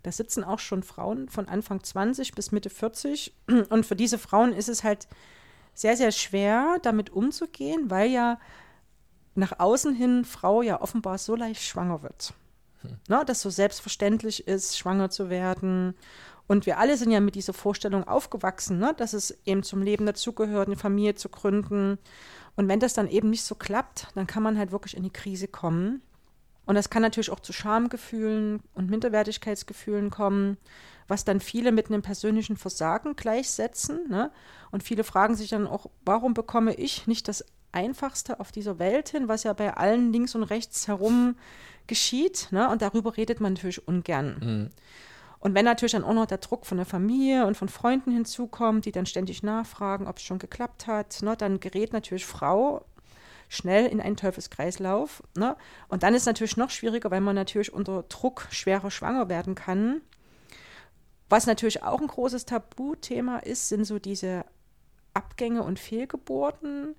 da 0.03 0.11
sitzen 0.11 0.43
auch 0.43 0.59
schon 0.59 0.83
Frauen 0.83 1.29
von 1.29 1.47
Anfang 1.47 1.83
20 1.83 2.33
bis 2.33 2.51
Mitte 2.51 2.69
40. 2.69 3.33
Und 3.69 3.85
für 3.85 3.95
diese 3.95 4.17
Frauen 4.17 4.53
ist 4.53 4.69
es 4.69 4.83
halt 4.83 5.07
sehr, 5.73 5.95
sehr 5.95 6.11
schwer, 6.11 6.77
damit 6.81 7.09
umzugehen, 7.09 7.89
weil 7.89 8.09
ja 8.09 8.39
nach 9.35 9.59
außen 9.59 9.95
hin 9.95 10.25
Frau 10.25 10.61
ja 10.61 10.81
offenbar 10.81 11.17
so 11.17 11.35
leicht 11.35 11.63
schwanger 11.63 12.03
wird. 12.03 12.33
Hm. 12.81 12.97
Na, 13.07 13.23
dass 13.23 13.41
so 13.41 13.49
selbstverständlich 13.49 14.47
ist, 14.47 14.77
schwanger 14.77 15.09
zu 15.09 15.29
werden 15.29 15.95
und 16.49 16.65
wir 16.65 16.79
alle 16.79 16.97
sind 16.97 17.11
ja 17.11 17.19
mit 17.19 17.35
dieser 17.35 17.53
Vorstellung 17.53 18.07
aufgewachsen, 18.07 18.79
ne? 18.79 18.95
dass 18.97 19.13
es 19.13 19.37
eben 19.45 19.61
zum 19.61 19.83
Leben 19.83 20.07
dazugehört, 20.07 20.67
eine 20.67 20.77
Familie 20.77 21.13
zu 21.13 21.29
gründen. 21.29 21.99
Und 22.55 22.67
wenn 22.67 22.79
das 22.79 22.95
dann 22.95 23.07
eben 23.07 23.29
nicht 23.29 23.43
so 23.43 23.53
klappt, 23.53 24.07
dann 24.15 24.25
kann 24.25 24.41
man 24.41 24.57
halt 24.57 24.71
wirklich 24.71 24.97
in 24.97 25.03
die 25.03 25.11
Krise 25.11 25.47
kommen. 25.47 26.01
Und 26.65 26.73
das 26.73 26.89
kann 26.89 27.03
natürlich 27.03 27.29
auch 27.29 27.39
zu 27.39 27.53
Schamgefühlen 27.53 28.63
und 28.73 28.89
Minderwertigkeitsgefühlen 28.89 30.09
kommen, 30.09 30.57
was 31.07 31.23
dann 31.23 31.39
viele 31.39 31.71
mit 31.71 31.89
einem 31.89 32.01
persönlichen 32.01 32.57
Versagen 32.57 33.15
gleichsetzen. 33.15 34.09
Ne? 34.09 34.31
Und 34.71 34.81
viele 34.81 35.03
fragen 35.03 35.35
sich 35.35 35.51
dann 35.51 35.67
auch, 35.67 35.91
warum 36.03 36.33
bekomme 36.33 36.73
ich 36.73 37.05
nicht 37.05 37.27
das 37.27 37.45
Einfachste 37.71 38.39
auf 38.39 38.51
dieser 38.51 38.79
Welt 38.79 39.09
hin, 39.09 39.27
was 39.27 39.43
ja 39.43 39.53
bei 39.53 39.75
allen 39.77 40.11
links 40.11 40.33
und 40.33 40.41
rechts 40.41 40.87
herum 40.87 41.35
geschieht. 41.85 42.47
Ne? 42.49 42.67
Und 42.71 42.81
darüber 42.81 43.17
redet 43.17 43.39
man 43.39 43.53
natürlich 43.53 43.87
ungern. 43.87 44.37
Mhm. 44.41 44.69
Und 45.39 45.55
wenn 45.55 45.65
natürlich 45.65 45.93
dann 45.93 46.03
auch 46.03 46.13
noch 46.13 46.25
der 46.25 46.39
Druck 46.39 46.65
von 46.65 46.77
der 46.77 46.85
Familie 46.85 47.45
und 47.45 47.55
von 47.55 47.69
Freunden 47.69 48.11
hinzukommt, 48.11 48.85
die 48.85 48.91
dann 48.91 49.05
ständig 49.05 49.41
nachfragen, 49.41 50.07
ob 50.07 50.17
es 50.17 50.23
schon 50.23 50.39
geklappt 50.39 50.85
hat, 50.85 51.21
ne, 51.21 51.37
dann 51.37 51.59
gerät 51.59 51.93
natürlich 51.93 52.25
Frau 52.25 52.85
schnell 53.47 53.87
in 53.87 53.99
einen 53.99 54.15
Teufelskreislauf. 54.15 55.23
Ne? 55.35 55.57
Und 55.87 56.03
dann 56.03 56.13
ist 56.13 56.23
es 56.23 56.27
natürlich 56.27 56.57
noch 56.57 56.69
schwieriger, 56.69 57.09
weil 57.09 57.21
man 57.21 57.35
natürlich 57.35 57.73
unter 57.73 58.03
Druck 58.03 58.47
schwerer 58.51 58.91
schwanger 58.91 59.27
werden 59.27 59.55
kann. 59.55 60.01
Was 61.29 61.47
natürlich 61.47 61.83
auch 61.83 61.99
ein 61.99 62.07
großes 62.07 62.45
Tabuthema 62.45 63.39
ist, 63.39 63.69
sind 63.69 63.85
so 63.85 63.99
diese 63.99 64.45
Abgänge 65.13 65.63
und 65.63 65.79
Fehlgeburten. 65.79 66.95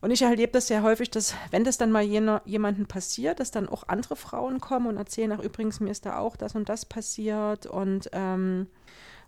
Und 0.00 0.10
ich 0.10 0.22
erlebe 0.22 0.52
das 0.52 0.68
sehr 0.68 0.82
häufig, 0.82 1.10
dass, 1.10 1.34
wenn 1.50 1.64
das 1.64 1.76
dann 1.76 1.92
mal 1.92 2.02
jemandem 2.02 2.86
passiert, 2.86 3.38
dass 3.38 3.50
dann 3.50 3.68
auch 3.68 3.84
andere 3.88 4.16
Frauen 4.16 4.58
kommen 4.58 4.86
und 4.86 4.96
erzählen, 4.96 5.32
ach 5.32 5.42
übrigens, 5.42 5.80
mir 5.80 5.90
ist 5.90 6.06
da 6.06 6.18
auch 6.18 6.36
das 6.36 6.54
und 6.54 6.70
das 6.70 6.86
passiert. 6.86 7.66
Und, 7.66 8.08
ähm, 8.12 8.66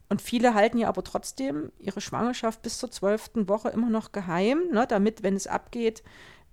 und 0.09 0.23
viele 0.23 0.55
halten 0.55 0.79
ja 0.79 0.89
aber 0.89 1.05
trotzdem 1.05 1.73
ihre 1.79 2.01
Schwangerschaft 2.01 2.63
bis 2.63 2.79
zur 2.79 2.91
zwölften 2.91 3.49
Woche 3.49 3.69
immer 3.69 3.91
noch 3.91 4.13
geheim, 4.13 4.63
ne, 4.73 4.87
damit, 4.87 5.23
wenn 5.23 5.37
es 5.37 5.47
abgeht, 5.47 6.03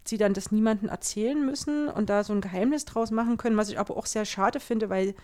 sie 0.03 0.17
dann 0.17 0.33
das 0.33 0.51
niemandem 0.51 0.89
erzählen 0.89 1.45
müssen 1.45 1.87
und 1.87 2.09
da 2.09 2.23
so 2.23 2.33
ein 2.33 2.41
Geheimnis 2.41 2.83
draus 2.83 3.11
machen 3.11 3.37
können, 3.37 3.57
was 3.57 3.69
ich 3.69 3.79
aber 3.79 3.95
auch 3.95 4.05
sehr 4.05 4.25
schade 4.25 4.59
finde, 4.59 4.89
weil 4.89 5.15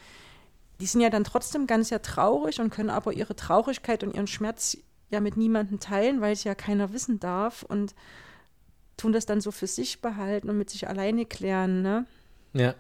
die 0.80 0.86
sind 0.86 1.02
ja 1.02 1.10
dann 1.10 1.24
trotzdem 1.24 1.68
ganz 1.68 1.90
sehr 1.90 2.02
traurig 2.02 2.60
und 2.60 2.70
können 2.70 2.90
aber 2.90 3.14
ihre 3.14 3.36
Traurigkeit 3.36 4.04
und 4.04 4.14
ihren 4.14 4.28
Schmerz 4.28 4.78
ja 5.10 5.20
mit 5.20 5.38
niemandem 5.38 5.80
teilen, 5.80 6.22
weil 6.22 6.34
es 6.34 6.44
ja 6.44 6.56
keiner 6.56 6.94
wissen 6.94 7.20
darf. 7.20 7.64
Und 7.64 7.96
tun 8.98 9.14
das 9.14 9.26
dann 9.26 9.42
so 9.42 9.52
für 9.52 9.68
sich 9.68 10.02
behalten 10.02 10.50
und 10.50 10.58
mit 10.58 10.70
sich 10.70 10.88
alleine 10.88 11.26
klären, 11.26 11.82
ne? 11.82 12.06
Ja. 12.54 12.76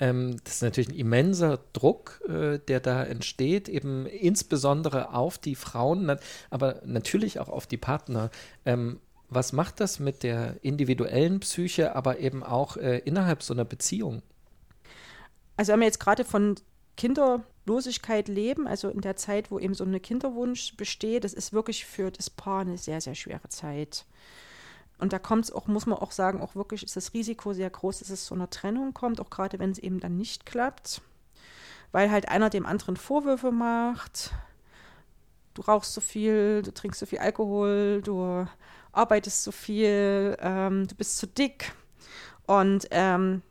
Ähm, 0.00 0.36
das 0.44 0.54
ist 0.54 0.62
natürlich 0.62 0.88
ein 0.88 0.98
immenser 0.98 1.60
Druck, 1.74 2.22
äh, 2.26 2.58
der 2.58 2.80
da 2.80 3.04
entsteht, 3.04 3.68
eben 3.68 4.06
insbesondere 4.06 5.12
auf 5.12 5.36
die 5.36 5.54
Frauen, 5.54 6.16
aber 6.48 6.80
natürlich 6.86 7.38
auch 7.38 7.50
auf 7.50 7.66
die 7.66 7.76
Partner. 7.76 8.30
Ähm, 8.64 8.98
was 9.28 9.52
macht 9.52 9.78
das 9.78 10.00
mit 10.00 10.22
der 10.22 10.56
individuellen 10.62 11.40
Psyche, 11.40 11.94
aber 11.94 12.18
eben 12.18 12.42
auch 12.42 12.76
äh, 12.76 12.98
innerhalb 12.98 13.42
so 13.42 13.54
einer 13.54 13.64
Beziehung? 13.64 14.22
Also 15.56 15.72
wenn 15.72 15.80
wir 15.80 15.86
jetzt 15.86 16.00
gerade 16.00 16.24
von 16.24 16.56
Kinderlosigkeit 16.96 18.28
leben, 18.28 18.66
also 18.66 18.88
in 18.88 19.02
der 19.02 19.16
Zeit, 19.16 19.50
wo 19.50 19.58
eben 19.58 19.74
so 19.74 19.84
ein 19.84 20.02
Kinderwunsch 20.02 20.76
besteht, 20.76 21.24
das 21.24 21.32
ist 21.32 21.52
wirklich 21.52 21.84
für 21.84 22.10
das 22.10 22.28
Paar 22.28 22.62
eine 22.62 22.76
sehr, 22.76 23.00
sehr 23.00 23.14
schwere 23.14 23.48
Zeit. 23.48 24.06
Und 25.00 25.12
da 25.12 25.18
kommt 25.18 25.44
es 25.44 25.52
auch, 25.52 25.66
muss 25.66 25.86
man 25.86 25.98
auch 25.98 26.12
sagen, 26.12 26.40
auch 26.40 26.54
wirklich 26.54 26.82
ist 26.82 26.96
das 26.96 27.14
Risiko 27.14 27.52
sehr 27.52 27.70
groß, 27.70 28.00
dass 28.00 28.10
es 28.10 28.24
zu 28.24 28.34
einer 28.34 28.50
Trennung 28.50 28.94
kommt, 28.94 29.20
auch 29.20 29.30
gerade 29.30 29.58
wenn 29.58 29.70
es 29.70 29.78
eben 29.78 30.00
dann 30.00 30.16
nicht 30.16 30.46
klappt. 30.46 31.00
Weil 31.92 32.10
halt 32.10 32.28
einer 32.28 32.50
dem 32.50 32.66
anderen 32.66 32.96
Vorwürfe 32.96 33.50
macht, 33.50 34.32
du 35.54 35.62
rauchst 35.62 35.94
so 35.94 36.00
viel, 36.00 36.62
du 36.62 36.72
trinkst 36.72 37.00
so 37.00 37.06
viel 37.06 37.18
Alkohol, 37.18 38.02
du 38.04 38.46
arbeitest 38.92 39.42
so 39.42 39.52
viel, 39.52 40.36
ähm, 40.40 40.86
du 40.86 40.94
bist 40.94 41.18
zu 41.18 41.26
dick. 41.26 41.72
Und 42.46 42.86
ähm, 42.90 43.42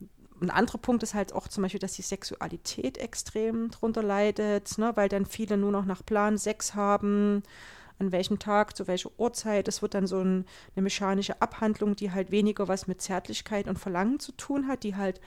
ein 0.42 0.50
anderer 0.50 0.78
Punkt 0.78 1.04
ist 1.04 1.14
halt 1.14 1.34
auch 1.34 1.48
zum 1.48 1.64
Beispiel, 1.64 1.80
dass 1.80 1.94
die 1.94 2.02
Sexualität 2.02 2.98
extrem 2.98 3.72
drunter 3.72 4.04
leidet, 4.04 4.78
ne, 4.78 4.92
weil 4.96 5.10
dann 5.10 5.26
viele 5.26 5.58
nur 5.58 5.72
noch 5.72 5.86
nach 5.86 6.06
Plan 6.06 6.38
Sex 6.38 6.76
haben 6.76 7.44
an 8.00 8.12
welchem 8.12 8.40
Tag, 8.40 8.76
zu 8.76 8.88
welcher 8.88 9.12
Uhrzeit. 9.18 9.68
Es 9.68 9.82
wird 9.82 9.94
dann 9.94 10.08
so 10.08 10.20
ein, 10.20 10.46
eine 10.76 10.84
mechanische 10.84 11.42
Abhandlung, 11.42 11.96
die 11.96 12.12
halt 12.12 12.32
weniger 12.32 12.68
was 12.68 12.88
mit 12.88 13.02
Zärtlichkeit 13.02 13.68
und 13.68 13.78
Verlangen 13.78 14.20
zu 14.20 14.32
tun 14.32 14.68
hat, 14.68 14.84
die 14.84 14.96
halt 14.96 15.20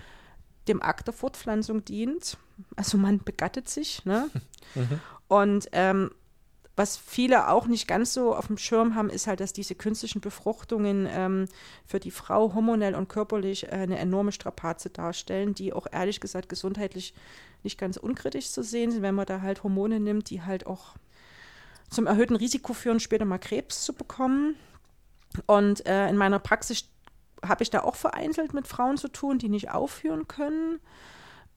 dem 0.68 0.82
Akt 0.82 1.06
der 1.06 1.14
Fortpflanzung 1.14 1.84
dient. 1.84 2.36
Also 2.76 2.98
man 2.98 3.22
begattet 3.22 3.68
sich. 3.68 4.04
Ne? 4.04 4.28
Mhm. 4.74 5.00
Und 5.28 5.68
ähm, 5.72 6.12
was 6.76 6.96
viele 6.96 7.48
auch 7.48 7.66
nicht 7.66 7.86
ganz 7.86 8.14
so 8.14 8.34
auf 8.34 8.46
dem 8.46 8.56
Schirm 8.56 8.94
haben, 8.94 9.10
ist 9.10 9.26
halt, 9.26 9.40
dass 9.40 9.52
diese 9.52 9.74
künstlichen 9.74 10.22
Befruchtungen 10.22 11.06
ähm, 11.10 11.46
für 11.84 12.00
die 12.00 12.10
Frau 12.10 12.54
hormonell 12.54 12.94
und 12.94 13.08
körperlich 13.08 13.64
äh, 13.64 13.72
eine 13.72 13.98
enorme 13.98 14.32
Strapaze 14.32 14.88
darstellen, 14.88 15.54
die 15.54 15.74
auch 15.74 15.86
ehrlich 15.92 16.20
gesagt 16.20 16.48
gesundheitlich 16.48 17.12
nicht 17.62 17.78
ganz 17.78 17.98
unkritisch 17.98 18.50
zu 18.50 18.62
sehen 18.62 18.90
sind, 18.90 19.02
wenn 19.02 19.14
man 19.14 19.26
da 19.26 19.42
halt 19.42 19.62
Hormone 19.62 20.00
nimmt, 20.00 20.30
die 20.30 20.42
halt 20.42 20.66
auch 20.66 20.94
zum 21.92 22.06
erhöhten 22.06 22.36
Risiko 22.36 22.72
führen, 22.72 23.00
später 23.00 23.24
mal 23.24 23.38
Krebs 23.38 23.84
zu 23.84 23.92
bekommen. 23.92 24.56
Und 25.46 25.86
äh, 25.86 26.08
in 26.08 26.16
meiner 26.16 26.38
Praxis 26.38 26.88
habe 27.44 27.62
ich 27.62 27.70
da 27.70 27.82
auch 27.82 27.96
vereinzelt 27.96 28.54
mit 28.54 28.66
Frauen 28.66 28.96
zu 28.96 29.08
tun, 29.08 29.38
die 29.38 29.48
nicht 29.48 29.70
aufhören 29.70 30.26
können, 30.28 30.80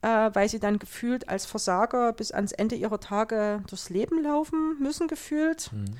äh, 0.02 0.30
weil 0.32 0.48
sie 0.48 0.60
dann 0.60 0.78
gefühlt 0.78 1.28
als 1.28 1.46
Versager 1.46 2.12
bis 2.12 2.32
ans 2.32 2.52
Ende 2.52 2.74
ihrer 2.74 3.00
Tage 3.00 3.62
durchs 3.68 3.90
Leben 3.90 4.22
laufen 4.22 4.78
müssen, 4.78 5.08
gefühlt. 5.08 5.72
Mhm. 5.72 5.96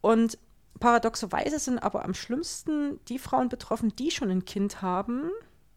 Und 0.00 0.38
paradoxerweise 0.80 1.58
sind 1.58 1.78
aber 1.78 2.04
am 2.04 2.14
schlimmsten 2.14 3.00
die 3.06 3.18
Frauen 3.18 3.48
betroffen, 3.48 3.94
die 3.96 4.10
schon 4.10 4.30
ein 4.30 4.44
Kind 4.44 4.82
haben. 4.82 5.30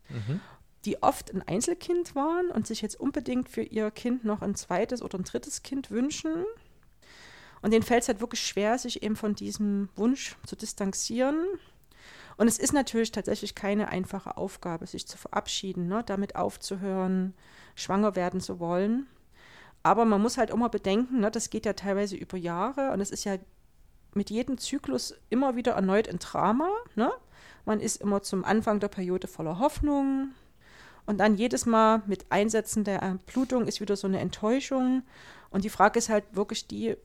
Mhm 0.09 0.41
die 0.85 1.01
oft 1.01 1.33
ein 1.33 1.41
Einzelkind 1.41 2.13
waren 2.13 2.51
und 2.51 2.67
sich 2.67 2.83
jetzt 2.83 2.99
unbedingt 2.99 3.49
für 3.49 3.63
ihr 3.63 3.89
Kind 3.89 4.23
noch 4.23 4.43
ein 4.43 4.53
zweites 4.53 5.01
oder 5.01 5.17
ein 5.17 5.23
drittes 5.23 5.63
Kind 5.63 5.89
wünschen 5.89 6.45
und 7.65 7.71
denen 7.71 7.81
fällt 7.81 8.03
es 8.03 8.09
halt 8.09 8.21
wirklich 8.21 8.41
schwer, 8.41 8.77
sich 8.77 9.01
eben 9.01 9.15
von 9.15 9.33
diesem 9.33 9.89
Wunsch 9.95 10.35
zu 10.45 10.55
distanzieren. 10.55 11.47
Und 12.37 12.47
es 12.47 12.59
ist 12.59 12.73
natürlich 12.73 13.11
tatsächlich 13.11 13.55
keine 13.55 13.87
einfache 13.87 14.37
Aufgabe, 14.37 14.85
sich 14.85 15.07
zu 15.07 15.17
verabschieden, 15.17 15.87
ne? 15.87 16.03
damit 16.05 16.35
aufzuhören, 16.35 17.33
schwanger 17.73 18.15
werden 18.15 18.39
zu 18.39 18.59
wollen. 18.59 19.07
Aber 19.81 20.05
man 20.05 20.21
muss 20.21 20.37
halt 20.37 20.51
immer 20.51 20.69
bedenken, 20.69 21.21
ne? 21.21 21.31
das 21.31 21.49
geht 21.49 21.65
ja 21.65 21.73
teilweise 21.73 22.15
über 22.15 22.37
Jahre 22.37 22.91
und 22.91 23.01
es 23.01 23.09
ist 23.09 23.23
ja 23.23 23.37
mit 24.13 24.29
jedem 24.29 24.59
Zyklus 24.59 25.15
immer 25.31 25.55
wieder 25.55 25.71
erneut 25.71 26.07
ein 26.07 26.19
Drama. 26.19 26.69
Ne? 26.93 27.11
Man 27.65 27.79
ist 27.79 27.99
immer 27.99 28.21
zum 28.21 28.45
Anfang 28.45 28.79
der 28.79 28.89
Periode 28.89 29.25
voller 29.27 29.57
Hoffnung 29.57 30.35
und 31.07 31.17
dann 31.17 31.33
jedes 31.33 31.65
Mal 31.65 32.03
mit 32.05 32.27
Einsetzen 32.29 32.83
der 32.83 33.17
Blutung 33.25 33.65
ist 33.65 33.81
wieder 33.81 33.95
so 33.95 34.05
eine 34.05 34.19
Enttäuschung. 34.19 35.01
Und 35.49 35.63
die 35.63 35.69
Frage 35.69 35.97
ist 35.97 36.09
halt 36.09 36.25
wirklich 36.33 36.67
die, 36.67 36.95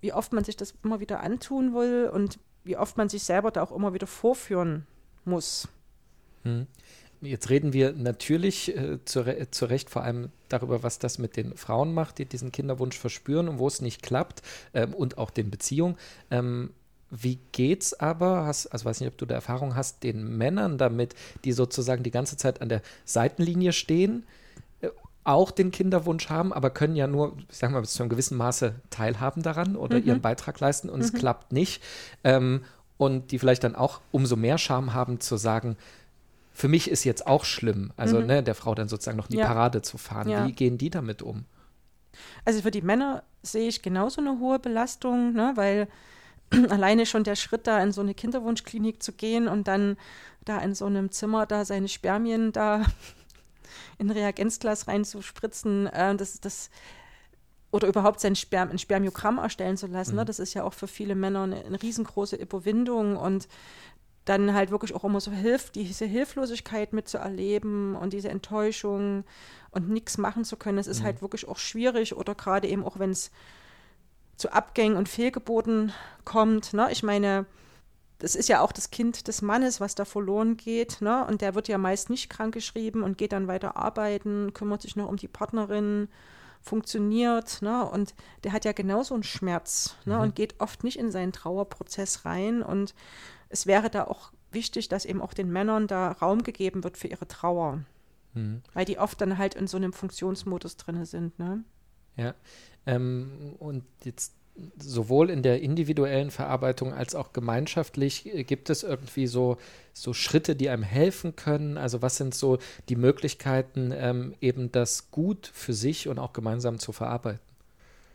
wie 0.00 0.12
oft 0.12 0.32
man 0.32 0.44
sich 0.44 0.56
das 0.56 0.74
immer 0.82 1.00
wieder 1.00 1.20
antun 1.20 1.74
will 1.74 2.10
und 2.12 2.38
wie 2.64 2.76
oft 2.76 2.96
man 2.96 3.08
sich 3.08 3.22
selber 3.22 3.50
da 3.50 3.62
auch 3.62 3.72
immer 3.72 3.94
wieder 3.94 4.06
vorführen 4.06 4.86
muss. 5.24 5.68
Hm. 6.42 6.66
Jetzt 7.22 7.48
reden 7.48 7.72
wir 7.72 7.92
natürlich 7.92 8.76
äh, 8.76 9.02
zu, 9.04 9.24
zu, 9.50 9.64
Recht 9.66 9.88
vor 9.88 10.02
allem 10.02 10.30
darüber, 10.48 10.82
was 10.82 10.98
das 10.98 11.18
mit 11.18 11.36
den 11.36 11.56
Frauen 11.56 11.94
macht, 11.94 12.18
die 12.18 12.26
diesen 12.26 12.52
Kinderwunsch 12.52 12.98
verspüren 12.98 13.48
und 13.48 13.58
wo 13.58 13.66
es 13.66 13.80
nicht 13.80 14.02
klappt 14.02 14.42
ähm, 14.74 14.92
und 14.92 15.16
auch 15.16 15.30
den 15.30 15.50
Beziehungen. 15.50 15.96
Ähm, 16.30 16.70
wie 17.10 17.38
geht's 17.52 17.94
aber, 17.94 18.44
hast, 18.46 18.66
also 18.66 18.84
weiß 18.84 19.00
nicht, 19.00 19.08
ob 19.08 19.16
du 19.16 19.26
da 19.26 19.34
Erfahrung 19.34 19.76
hast, 19.76 20.02
den 20.02 20.36
Männern 20.36 20.76
damit, 20.76 21.14
die 21.44 21.52
sozusagen 21.52 22.02
die 22.02 22.10
ganze 22.10 22.36
Zeit 22.36 22.60
an 22.60 22.68
der 22.68 22.82
Seitenlinie 23.04 23.72
stehen, 23.72 24.24
auch 25.26 25.50
den 25.50 25.70
Kinderwunsch 25.70 26.28
haben, 26.28 26.52
aber 26.52 26.70
können 26.70 26.96
ja 26.96 27.06
nur, 27.06 27.36
ich 27.50 27.56
sag 27.58 27.70
mal, 27.70 27.80
bis 27.80 27.94
zu 27.94 28.02
einem 28.02 28.10
gewissen 28.10 28.36
Maße 28.36 28.74
teilhaben 28.90 29.42
daran 29.42 29.76
oder 29.76 29.98
mhm. 29.98 30.06
ihren 30.06 30.20
Beitrag 30.20 30.58
leisten 30.60 30.88
und 30.88 31.00
mhm. 31.00 31.04
es 31.04 31.12
klappt 31.12 31.52
nicht. 31.52 31.82
Ähm, 32.24 32.62
und 32.98 33.30
die 33.30 33.38
vielleicht 33.38 33.64
dann 33.64 33.74
auch 33.74 34.00
umso 34.10 34.36
mehr 34.36 34.56
Scham 34.56 34.94
haben 34.94 35.20
zu 35.20 35.36
sagen, 35.36 35.76
für 36.52 36.68
mich 36.68 36.90
ist 36.90 37.04
jetzt 37.04 37.26
auch 37.26 37.44
schlimm, 37.44 37.92
also 37.98 38.20
mhm. 38.20 38.26
ne, 38.26 38.42
der 38.42 38.54
Frau 38.54 38.74
dann 38.74 38.88
sozusagen 38.88 39.18
noch 39.18 39.26
in 39.26 39.32
die 39.32 39.38
ja. 39.38 39.46
Parade 39.46 39.82
zu 39.82 39.98
fahren. 39.98 40.30
Ja. 40.30 40.46
Wie 40.46 40.52
gehen 40.52 40.78
die 40.78 40.88
damit 40.88 41.20
um? 41.20 41.44
Also 42.46 42.62
für 42.62 42.70
die 42.70 42.80
Männer 42.80 43.22
sehe 43.42 43.68
ich 43.68 43.82
genauso 43.82 44.22
eine 44.22 44.38
hohe 44.38 44.58
Belastung, 44.58 45.34
ne, 45.34 45.52
weil 45.56 45.88
alleine 46.70 47.04
schon 47.04 47.24
der 47.24 47.36
Schritt 47.36 47.66
da 47.66 47.82
in 47.82 47.92
so 47.92 48.00
eine 48.00 48.14
Kinderwunschklinik 48.14 49.02
zu 49.02 49.12
gehen 49.12 49.48
und 49.48 49.68
dann 49.68 49.98
da 50.46 50.58
in 50.58 50.74
so 50.74 50.86
einem 50.86 51.10
Zimmer 51.10 51.44
da 51.44 51.64
seine 51.64 51.88
Spermien 51.88 52.52
da 52.52 52.82
in 53.98 54.08
ein 54.08 54.16
Reagenzglas 54.16 54.88
reinzuspritzen, 54.88 55.86
äh, 55.86 56.14
das, 56.16 56.40
das 56.40 56.70
oder 57.70 57.88
überhaupt 57.88 58.20
sein 58.20 58.36
Sperm, 58.36 58.70
ein 58.70 58.78
Spermiogramm 58.78 59.38
erstellen 59.38 59.76
zu 59.76 59.86
lassen. 59.86 60.10
Ne? 60.10 60.14
Mhm. 60.14 60.18
Ne? 60.20 60.24
Das 60.26 60.38
ist 60.38 60.54
ja 60.54 60.64
auch 60.64 60.74
für 60.74 60.88
viele 60.88 61.14
Männer 61.14 61.42
eine, 61.42 61.64
eine, 61.64 61.82
riesengroße 61.82 62.36
Überwindung 62.36 63.16
und 63.16 63.48
dann 64.24 64.54
halt 64.54 64.70
wirklich 64.70 64.94
auch 64.94 65.04
immer 65.04 65.20
so 65.20 65.30
hilft, 65.30 65.76
diese 65.76 66.04
Hilflosigkeit 66.04 66.92
mitzuerleben 66.92 67.94
und 67.94 68.12
diese 68.12 68.28
Enttäuschung 68.28 69.24
und 69.70 69.88
nichts 69.88 70.18
machen 70.18 70.44
zu 70.44 70.56
können. 70.56 70.78
Das 70.78 70.88
ist 70.88 71.00
mhm. 71.00 71.04
halt 71.04 71.22
wirklich 71.22 71.46
auch 71.46 71.58
schwierig 71.58 72.16
oder 72.16 72.34
gerade 72.34 72.66
eben 72.66 72.84
auch, 72.84 72.98
wenn 72.98 73.10
es 73.10 73.30
zu 74.36 74.52
Abgängen 74.52 74.96
und 74.96 75.08
Fehlgeboten 75.08 75.92
kommt. 76.24 76.72
Ne? 76.72 76.88
Ich 76.90 77.02
meine, 77.02 77.46
das 78.18 78.34
ist 78.34 78.48
ja 78.48 78.60
auch 78.60 78.72
das 78.72 78.90
Kind 78.90 79.28
des 79.28 79.42
Mannes, 79.42 79.80
was 79.80 79.94
da 79.94 80.04
verloren 80.04 80.56
geht, 80.56 81.00
ne? 81.00 81.26
Und 81.26 81.42
der 81.42 81.54
wird 81.54 81.68
ja 81.68 81.78
meist 81.78 82.08
nicht 82.08 82.30
krankgeschrieben 82.30 83.02
und 83.02 83.18
geht 83.18 83.32
dann 83.32 83.46
weiter 83.46 83.76
arbeiten, 83.76 84.52
kümmert 84.54 84.82
sich 84.82 84.96
noch 84.96 85.08
um 85.08 85.16
die 85.16 85.28
Partnerin, 85.28 86.08
funktioniert, 86.62 87.62
ne? 87.62 87.88
Und 87.88 88.14
der 88.44 88.52
hat 88.52 88.64
ja 88.64 88.72
genauso 88.72 89.14
einen 89.14 89.22
Schmerz, 89.22 89.96
ne? 90.04 90.16
Mhm. 90.16 90.20
Und 90.20 90.34
geht 90.34 90.60
oft 90.60 90.84
nicht 90.84 90.98
in 90.98 91.10
seinen 91.10 91.32
Trauerprozess 91.32 92.24
rein. 92.24 92.62
Und 92.62 92.94
es 93.48 93.66
wäre 93.66 93.90
da 93.90 94.04
auch 94.04 94.32
wichtig, 94.50 94.88
dass 94.88 95.04
eben 95.04 95.22
auch 95.22 95.34
den 95.34 95.50
Männern 95.50 95.86
da 95.86 96.12
Raum 96.12 96.42
gegeben 96.42 96.84
wird 96.84 96.96
für 96.96 97.08
ihre 97.08 97.28
Trauer. 97.28 97.80
Mhm. 98.34 98.62
Weil 98.74 98.84
die 98.84 98.98
oft 98.98 99.20
dann 99.20 99.38
halt 99.38 99.54
in 99.54 99.66
so 99.66 99.76
einem 99.76 99.92
Funktionsmodus 99.92 100.76
drin 100.76 101.04
sind, 101.04 101.38
ne? 101.38 101.64
Ja. 102.16 102.34
Ähm, 102.86 103.54
und 103.58 103.84
jetzt 104.04 104.34
sowohl 104.78 105.30
in 105.30 105.42
der 105.42 105.60
individuellen 105.60 106.30
Verarbeitung 106.30 106.92
als 106.92 107.14
auch 107.14 107.32
gemeinschaftlich 107.32 108.32
äh, 108.34 108.44
gibt 108.44 108.70
es 108.70 108.82
irgendwie 108.82 109.26
so, 109.26 109.58
so 109.92 110.12
Schritte, 110.12 110.56
die 110.56 110.68
einem 110.68 110.82
helfen 110.82 111.36
können? 111.36 111.78
Also 111.78 112.02
was 112.02 112.16
sind 112.16 112.34
so 112.34 112.58
die 112.88 112.96
Möglichkeiten, 112.96 113.92
ähm, 113.94 114.34
eben 114.40 114.72
das 114.72 115.10
gut 115.10 115.50
für 115.52 115.72
sich 115.72 116.08
und 116.08 116.18
auch 116.18 116.32
gemeinsam 116.32 116.78
zu 116.78 116.92
verarbeiten? 116.92 117.40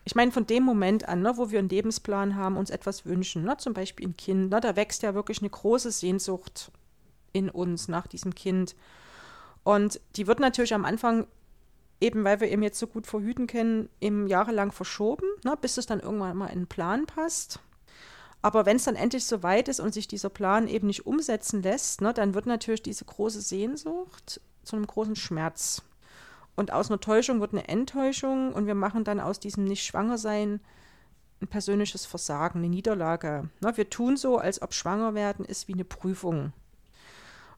Ich 0.03 0.15
meine, 0.15 0.31
von 0.31 0.47
dem 0.47 0.63
Moment 0.63 1.07
an, 1.07 1.21
ne, 1.21 1.33
wo 1.35 1.51
wir 1.51 1.59
einen 1.59 1.69
Lebensplan 1.69 2.35
haben, 2.35 2.57
uns 2.57 2.71
etwas 2.71 3.05
wünschen, 3.05 3.43
ne, 3.43 3.57
zum 3.57 3.73
Beispiel 3.73 4.07
ein 4.07 4.17
Kind, 4.17 4.49
ne, 4.49 4.59
da 4.59 4.75
wächst 4.75 5.03
ja 5.03 5.13
wirklich 5.13 5.41
eine 5.41 5.49
große 5.49 5.91
Sehnsucht 5.91 6.71
in 7.33 7.49
uns 7.49 7.87
nach 7.87 8.07
diesem 8.07 8.33
Kind. 8.33 8.75
Und 9.63 9.99
die 10.15 10.25
wird 10.25 10.39
natürlich 10.39 10.73
am 10.73 10.85
Anfang 10.85 11.27
eben 12.01 12.23
weil 12.23 12.41
wir 12.41 12.49
eben 12.49 12.63
jetzt 12.63 12.79
so 12.79 12.87
gut 12.87 13.07
verhüten 13.07 13.47
können, 13.47 13.87
eben 14.01 14.27
jahrelang 14.27 14.71
verschoben, 14.71 15.25
ne, 15.45 15.55
bis 15.61 15.77
es 15.77 15.85
dann 15.85 15.99
irgendwann 15.99 16.35
mal 16.35 16.47
in 16.47 16.61
den 16.61 16.67
Plan 16.67 17.05
passt. 17.05 17.59
Aber 18.41 18.65
wenn 18.65 18.77
es 18.77 18.85
dann 18.85 18.95
endlich 18.95 19.25
so 19.25 19.43
weit 19.43 19.67
ist 19.67 19.79
und 19.79 19.93
sich 19.93 20.07
dieser 20.07 20.29
Plan 20.29 20.67
eben 20.67 20.87
nicht 20.87 21.05
umsetzen 21.05 21.61
lässt, 21.61 22.01
ne, 22.01 22.11
dann 22.13 22.33
wird 22.33 22.47
natürlich 22.47 22.81
diese 22.81 23.05
große 23.05 23.41
Sehnsucht 23.41 24.41
zu 24.63 24.75
einem 24.75 24.87
großen 24.87 25.15
Schmerz. 25.15 25.83
Und 26.55 26.73
aus 26.73 26.89
einer 26.89 26.99
Täuschung 26.99 27.39
wird 27.39 27.53
eine 27.53 27.67
Enttäuschung 27.67 28.53
und 28.53 28.65
wir 28.65 28.75
machen 28.75 29.03
dann 29.03 29.19
aus 29.19 29.39
diesem 29.39 29.63
Nicht-Schwanger-Sein 29.65 30.59
ein 31.41 31.47
persönliches 31.47 32.05
Versagen, 32.05 32.59
eine 32.59 32.69
Niederlage. 32.69 33.49
Ne, 33.61 33.77
wir 33.77 33.89
tun 33.91 34.17
so, 34.17 34.39
als 34.39 34.61
ob 34.61 34.73
schwanger 34.73 35.13
werden 35.13 35.45
ist 35.45 35.67
wie 35.67 35.73
eine 35.73 35.85
Prüfung. 35.85 36.51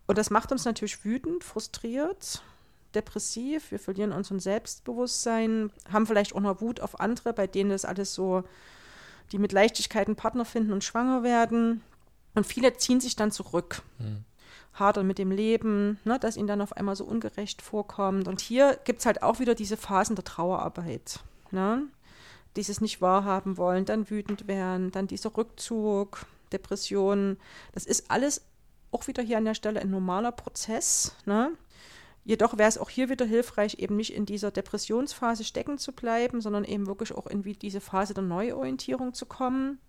Und 0.06 0.18
das 0.18 0.30
macht 0.30 0.52
uns 0.52 0.66
natürlich 0.66 1.06
wütend, 1.06 1.46
frustriert 1.46 2.44
depressiv, 2.96 3.72
wir 3.72 3.80
verlieren 3.80 4.12
unseren 4.12 4.40
Selbstbewusstsein, 4.40 5.72
haben 5.92 6.08
vielleicht 6.08 6.36
auch 6.36 6.42
noch 6.42 6.62
Wut 6.62 6.80
auf 6.80 7.00
andere, 7.00 7.34
bei 7.34 7.48
denen 7.48 7.70
das 7.70 7.86
alles 7.86 8.14
so, 8.14 8.44
die 9.32 9.38
mit 9.38 9.52
Leichtigkeit 9.52 10.08
einen 10.08 10.16
Partner 10.16 10.46
finden 10.46 10.74
und 10.74 10.84
schwanger 10.84 11.24
werden. 11.24 11.82
Und 12.36 12.46
viele 12.46 12.76
ziehen 12.78 13.02
sich 13.02 13.16
dann 13.16 13.32
zurück. 13.32 13.82
Mhm. 14.00 14.26
Hadern 14.74 15.06
mit 15.06 15.20
dem 15.20 15.32
Leben, 15.32 16.00
ne, 16.04 16.18
dass 16.20 16.36
ihnen 16.36 16.48
dann 16.48 16.62
auf 16.62 16.76
einmal 16.76 16.96
so 16.96 17.06
ungerecht 17.06 17.62
vorkommt. 17.62 18.28
Und 18.28 18.42
hier 18.42 18.80
gibt 18.86 19.00
es 19.00 19.06
halt 19.06 19.22
auch 19.22 19.40
wieder 19.40 19.54
diese 19.54 19.78
Phasen 19.78 20.16
der 20.16 20.26
Trauerarbeit. 20.26 21.20
Ne? 21.52 21.84
Dieses 22.56 22.82
nicht 22.82 23.02
wahrhaben 23.02 23.58
wollen, 23.58 23.86
dann 23.86 24.10
wütend 24.10 24.48
werden, 24.48 24.92
dann 24.92 25.08
dieser 25.08 25.36
Rückzug, 25.38 26.26
Depressionen. 26.52 27.38
Das 27.74 27.86
ist 27.86 28.10
alles 28.10 28.42
auch 28.92 29.08
wieder 29.08 29.24
hier 29.24 29.38
an 29.38 29.46
der 29.46 29.56
Stelle 29.56 29.80
ein 29.80 29.90
normaler 29.90 30.32
Prozess. 30.32 31.16
Ne? 31.26 31.52
Jedoch 32.26 32.58
wäre 32.58 32.70
es 32.70 32.78
auch 32.78 32.90
hier 32.90 33.10
wieder 33.10 33.26
hilfreich, 33.26 33.80
eben 33.80 33.98
nicht 33.98 34.14
in 34.14 34.26
dieser 34.26 34.52
Depressionsphase 34.52 35.44
stecken 35.44 35.78
zu 35.78 35.92
bleiben, 35.92 36.40
sondern 36.40 36.64
eben 36.64 36.88
wirklich 36.88 37.12
auch 37.12 37.28
in 37.28 37.44
diese 37.44 37.82
Phase 37.82 38.14
der 38.14 38.24
Neuorientierung 38.24 39.14
zu 39.14 39.26
kommen, 39.26 39.80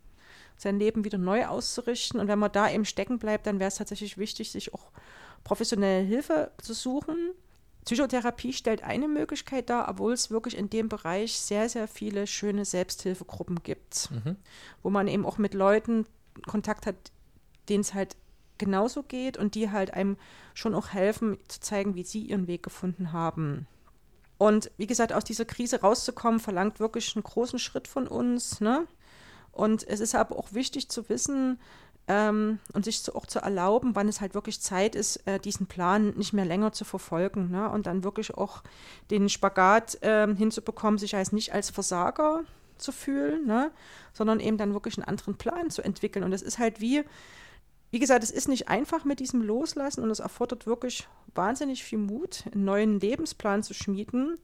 sein 0.56 0.78
Leben 0.78 1.04
wieder 1.04 1.18
neu 1.18 1.46
auszurichten. 1.46 2.18
Und 2.18 2.26
wenn 2.26 2.38
man 2.38 2.50
da 2.50 2.70
eben 2.70 2.84
stecken 2.84 3.18
bleibt, 3.18 3.46
dann 3.46 3.60
wäre 3.60 3.68
es 3.68 3.76
tatsächlich 3.76 4.18
wichtig, 4.18 4.50
sich 4.50 4.74
auch 4.74 4.90
professionelle 5.44 6.04
Hilfe 6.04 6.50
zu 6.60 6.74
suchen. 6.74 7.16
Psychotherapie 7.84 8.52
stellt 8.52 8.82
eine 8.82 9.08
Möglichkeit 9.08 9.68
dar, 9.70 9.88
obwohl 9.88 10.12
es 10.12 10.30
wirklich 10.30 10.56
in 10.56 10.70
dem 10.70 10.88
Bereich 10.88 11.38
sehr, 11.38 11.68
sehr 11.68 11.86
viele 11.86 12.26
schöne 12.26 12.64
Selbsthilfegruppen 12.64 13.62
gibt, 13.62 14.10
mhm. 14.10 14.36
wo 14.82 14.90
man 14.90 15.06
eben 15.06 15.26
auch 15.26 15.38
mit 15.38 15.54
Leuten 15.54 16.06
Kontakt 16.46 16.86
hat, 16.86 16.96
denen 17.68 17.82
es 17.82 17.94
halt 17.94 18.16
genauso 18.58 19.02
geht 19.02 19.36
und 19.36 19.54
die 19.54 19.70
halt 19.70 19.94
einem 19.94 20.16
schon 20.54 20.74
auch 20.74 20.88
helfen 20.88 21.38
zu 21.48 21.60
zeigen, 21.60 21.94
wie 21.94 22.04
sie 22.04 22.22
ihren 22.22 22.46
Weg 22.46 22.62
gefunden 22.62 23.12
haben. 23.12 23.66
Und 24.38 24.70
wie 24.76 24.86
gesagt, 24.86 25.12
aus 25.12 25.24
dieser 25.24 25.44
Krise 25.44 25.80
rauszukommen, 25.80 26.40
verlangt 26.40 26.80
wirklich 26.80 27.14
einen 27.14 27.22
großen 27.22 27.58
Schritt 27.58 27.88
von 27.88 28.06
uns. 28.06 28.60
Ne? 28.60 28.86
Und 29.52 29.86
es 29.86 30.00
ist 30.00 30.14
aber 30.14 30.36
auch 30.38 30.52
wichtig 30.52 30.88
zu 30.88 31.08
wissen 31.08 31.58
ähm, 32.08 32.58
und 32.72 32.84
sich 32.84 33.02
zu, 33.02 33.14
auch 33.14 33.26
zu 33.26 33.38
erlauben, 33.38 33.94
wann 33.94 34.08
es 34.08 34.20
halt 34.20 34.34
wirklich 34.34 34.60
Zeit 34.60 34.94
ist, 34.96 35.26
äh, 35.26 35.38
diesen 35.38 35.66
Plan 35.66 36.10
nicht 36.16 36.32
mehr 36.32 36.44
länger 36.44 36.72
zu 36.72 36.84
verfolgen. 36.84 37.50
Ne? 37.50 37.70
Und 37.70 37.86
dann 37.86 38.04
wirklich 38.04 38.34
auch 38.34 38.62
den 39.10 39.28
Spagat 39.28 40.02
äh, 40.02 40.26
hinzubekommen, 40.34 40.98
sich 40.98 41.14
als 41.16 41.32
nicht 41.32 41.54
als 41.54 41.70
Versager 41.70 42.42
zu 42.76 42.90
fühlen, 42.90 43.46
ne? 43.46 43.70
sondern 44.12 44.40
eben 44.40 44.58
dann 44.58 44.74
wirklich 44.74 44.98
einen 44.98 45.06
anderen 45.06 45.36
Plan 45.36 45.70
zu 45.70 45.82
entwickeln. 45.82 46.24
Und 46.24 46.32
das 46.32 46.42
ist 46.42 46.58
halt 46.58 46.80
wie, 46.80 47.04
wie 47.94 48.00
gesagt, 48.00 48.24
es 48.24 48.32
ist 48.32 48.48
nicht 48.48 48.66
einfach 48.66 49.04
mit 49.04 49.20
diesem 49.20 49.40
Loslassen 49.40 50.02
und 50.02 50.10
es 50.10 50.18
erfordert 50.18 50.66
wirklich 50.66 51.06
wahnsinnig 51.32 51.84
viel 51.84 51.98
Mut, 51.98 52.42
einen 52.52 52.64
neuen 52.64 52.98
Lebensplan 52.98 53.62
zu 53.62 53.72
schmieden, 53.72 54.36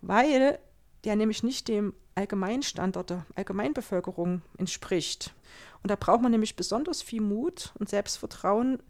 weil 0.00 0.58
der 1.04 1.14
nämlich 1.14 1.42
nicht 1.42 1.68
dem 1.68 1.92
Allgemeinstandard 2.14 3.10
der 3.10 3.26
Allgemeinbevölkerung 3.34 4.40
entspricht. 4.56 5.34
Und 5.82 5.90
da 5.90 5.96
braucht 5.96 6.22
man 6.22 6.30
nämlich 6.30 6.56
besonders 6.56 7.02
viel 7.02 7.20
Mut 7.20 7.74
und 7.78 7.90
Selbstvertrauen, 7.90 8.82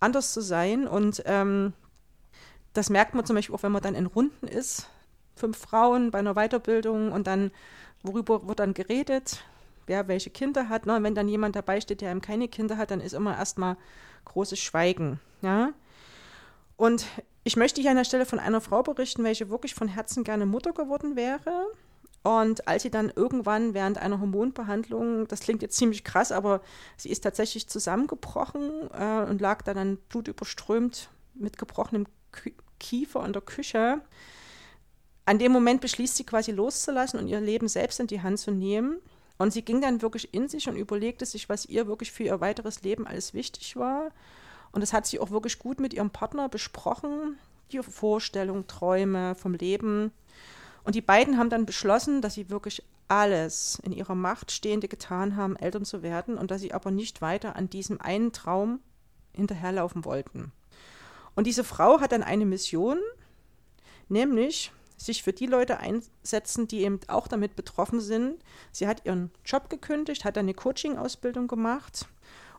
anders 0.00 0.32
zu 0.32 0.40
sein. 0.40 0.88
Und 0.88 1.22
ähm, 1.24 1.74
das 2.72 2.90
merkt 2.90 3.14
man 3.14 3.24
zum 3.24 3.36
Beispiel 3.36 3.54
auch, 3.54 3.62
wenn 3.62 3.70
man 3.70 3.82
dann 3.82 3.94
in 3.94 4.06
Runden 4.06 4.48
ist, 4.48 4.90
fünf 5.36 5.58
Frauen 5.58 6.10
bei 6.10 6.18
einer 6.18 6.34
Weiterbildung 6.34 7.12
und 7.12 7.28
dann, 7.28 7.52
worüber 8.02 8.48
wird 8.48 8.58
dann 8.58 8.74
geredet? 8.74 9.44
Wer 9.86 10.08
welche 10.08 10.30
Kinder 10.30 10.68
hat. 10.68 10.86
Ne? 10.86 11.02
wenn 11.02 11.14
dann 11.14 11.28
jemand 11.28 11.56
dabei 11.56 11.80
steht, 11.80 12.00
der 12.00 12.10
eben 12.10 12.20
keine 12.20 12.48
Kinder 12.48 12.76
hat, 12.76 12.90
dann 12.90 13.00
ist 13.00 13.12
immer 13.12 13.36
erstmal 13.36 13.76
großes 14.24 14.58
Schweigen. 14.58 15.20
Ja? 15.42 15.72
Und 16.76 17.06
ich 17.44 17.56
möchte 17.56 17.80
hier 17.80 17.90
an 17.90 17.96
der 17.96 18.04
Stelle 18.04 18.26
von 18.26 18.38
einer 18.38 18.60
Frau 18.60 18.82
berichten, 18.82 19.24
welche 19.24 19.50
wirklich 19.50 19.74
von 19.74 19.88
Herzen 19.88 20.24
gerne 20.24 20.46
Mutter 20.46 20.72
geworden 20.72 21.16
wäre. 21.16 21.66
Und 22.22 22.66
als 22.66 22.82
sie 22.82 22.90
dann 22.90 23.12
irgendwann 23.14 23.74
während 23.74 23.98
einer 23.98 24.18
Hormonbehandlung, 24.18 25.28
das 25.28 25.40
klingt 25.40 25.60
jetzt 25.60 25.76
ziemlich 25.76 26.04
krass, 26.04 26.32
aber 26.32 26.62
sie 26.96 27.10
ist 27.10 27.20
tatsächlich 27.20 27.68
zusammengebrochen 27.68 28.88
äh, 28.98 29.28
und 29.28 29.42
lag 29.42 29.60
dann 29.60 29.98
blutüberströmt 30.08 31.10
mit 31.34 31.58
gebrochenem 31.58 32.06
Kiefer 32.80 33.24
in 33.26 33.34
der 33.34 33.42
Küche. 33.42 34.00
An 35.26 35.38
dem 35.38 35.52
Moment 35.52 35.82
beschließt 35.82 36.16
sie 36.16 36.24
quasi 36.24 36.50
loszulassen 36.50 37.20
und 37.20 37.28
ihr 37.28 37.40
Leben 37.40 37.68
selbst 37.68 38.00
in 38.00 38.06
die 38.06 38.22
Hand 38.22 38.38
zu 38.38 38.50
nehmen. 38.50 39.00
Und 39.38 39.52
sie 39.52 39.62
ging 39.62 39.80
dann 39.80 40.02
wirklich 40.02 40.32
in 40.32 40.48
sich 40.48 40.68
und 40.68 40.76
überlegte 40.76 41.26
sich, 41.26 41.48
was 41.48 41.66
ihr 41.66 41.86
wirklich 41.86 42.12
für 42.12 42.22
ihr 42.22 42.40
weiteres 42.40 42.82
Leben 42.82 43.06
alles 43.06 43.34
wichtig 43.34 43.76
war. 43.76 44.10
Und 44.72 44.80
das 44.80 44.92
hat 44.92 45.06
sie 45.06 45.18
auch 45.18 45.30
wirklich 45.30 45.58
gut 45.58 45.80
mit 45.80 45.92
ihrem 45.92 46.10
Partner 46.10 46.48
besprochen, 46.48 47.38
die 47.72 47.82
Vorstellungen, 47.82 48.66
Träume 48.66 49.34
vom 49.34 49.54
Leben. 49.54 50.12
Und 50.84 50.94
die 50.94 51.00
beiden 51.00 51.38
haben 51.38 51.50
dann 51.50 51.66
beschlossen, 51.66 52.22
dass 52.22 52.34
sie 52.34 52.50
wirklich 52.50 52.82
alles 53.08 53.80
in 53.82 53.92
ihrer 53.92 54.14
Macht 54.14 54.50
Stehende 54.50 54.88
getan 54.88 55.36
haben, 55.36 55.56
Eltern 55.56 55.84
zu 55.84 56.02
werden 56.02 56.38
und 56.38 56.50
dass 56.50 56.60
sie 56.60 56.72
aber 56.72 56.90
nicht 56.90 57.20
weiter 57.20 57.56
an 57.56 57.68
diesem 57.68 58.00
einen 58.00 58.32
Traum 58.32 58.80
hinterherlaufen 59.32 60.04
wollten. 60.04 60.52
Und 61.34 61.46
diese 61.46 61.64
Frau 61.64 62.00
hat 62.00 62.12
dann 62.12 62.22
eine 62.22 62.46
Mission, 62.46 62.98
nämlich 64.08 64.72
sich 64.96 65.22
für 65.22 65.32
die 65.32 65.46
Leute 65.46 65.78
einsetzen, 65.78 66.68
die 66.68 66.82
eben 66.82 67.00
auch 67.08 67.28
damit 67.28 67.56
betroffen 67.56 68.00
sind. 68.00 68.42
Sie 68.72 68.86
hat 68.86 69.04
ihren 69.04 69.30
Job 69.44 69.68
gekündigt, 69.70 70.24
hat 70.24 70.38
eine 70.38 70.54
Coaching-Ausbildung 70.54 71.48
gemacht 71.48 72.06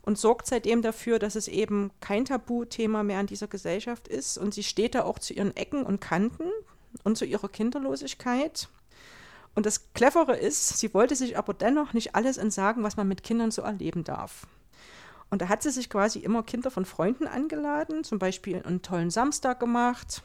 und 0.01 0.17
sorgt 0.17 0.47
seitdem 0.47 0.81
dafür, 0.81 1.19
dass 1.19 1.35
es 1.35 1.47
eben 1.47 1.91
kein 1.99 2.25
Tabuthema 2.25 3.03
mehr 3.03 3.21
in 3.21 3.27
dieser 3.27 3.47
Gesellschaft 3.47 4.07
ist. 4.07 4.37
Und 4.37 4.53
sie 4.53 4.63
steht 4.63 4.95
da 4.95 5.03
auch 5.03 5.19
zu 5.19 5.33
ihren 5.33 5.55
Ecken 5.55 5.83
und 5.83 6.01
Kanten 6.01 6.49
und 7.03 7.17
zu 7.17 7.25
ihrer 7.25 7.49
Kinderlosigkeit. 7.49 8.69
Und 9.55 9.65
das 9.65 9.93
Clevere 9.93 10.35
ist, 10.35 10.77
sie 10.77 10.93
wollte 10.93 11.15
sich 11.15 11.37
aber 11.37 11.53
dennoch 11.53 11.93
nicht 11.93 12.13
alles 12.13 12.37
entsagen, 12.37 12.83
was 12.83 12.97
man 12.97 13.07
mit 13.07 13.23
Kindern 13.23 13.51
so 13.51 13.61
erleben 13.61 14.03
darf. 14.03 14.45
Und 15.31 15.41
da 15.41 15.49
hat 15.49 15.63
sie 15.63 15.71
sich 15.71 15.89
quasi 15.89 16.19
immer 16.19 16.43
Kinder 16.43 16.69
von 16.69 16.85
Freunden 16.85 17.25
angeladen, 17.25 18.03
zum 18.03 18.19
Beispiel 18.19 18.61
einen 18.61 18.81
tollen 18.81 19.09
Samstag 19.09 19.59
gemacht 19.59 20.21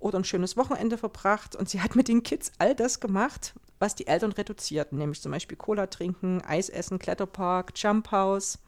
oder 0.00 0.18
ein 0.18 0.24
schönes 0.24 0.56
Wochenende 0.56 0.98
verbracht. 0.98 1.54
Und 1.54 1.68
sie 1.68 1.80
hat 1.80 1.94
mit 1.94 2.08
den 2.08 2.22
Kids 2.22 2.50
all 2.58 2.74
das 2.74 2.98
gemacht, 2.98 3.54
was 3.78 3.94
die 3.94 4.06
Eltern 4.06 4.32
reduzierten, 4.32 4.98
nämlich 4.98 5.22
zum 5.22 5.30
Beispiel 5.30 5.56
Cola 5.56 5.86
trinken, 5.86 6.42
Eis 6.42 6.68
essen, 6.68 6.98
Kletterpark, 6.98 7.72
Jump 7.76 8.10
House 8.10 8.58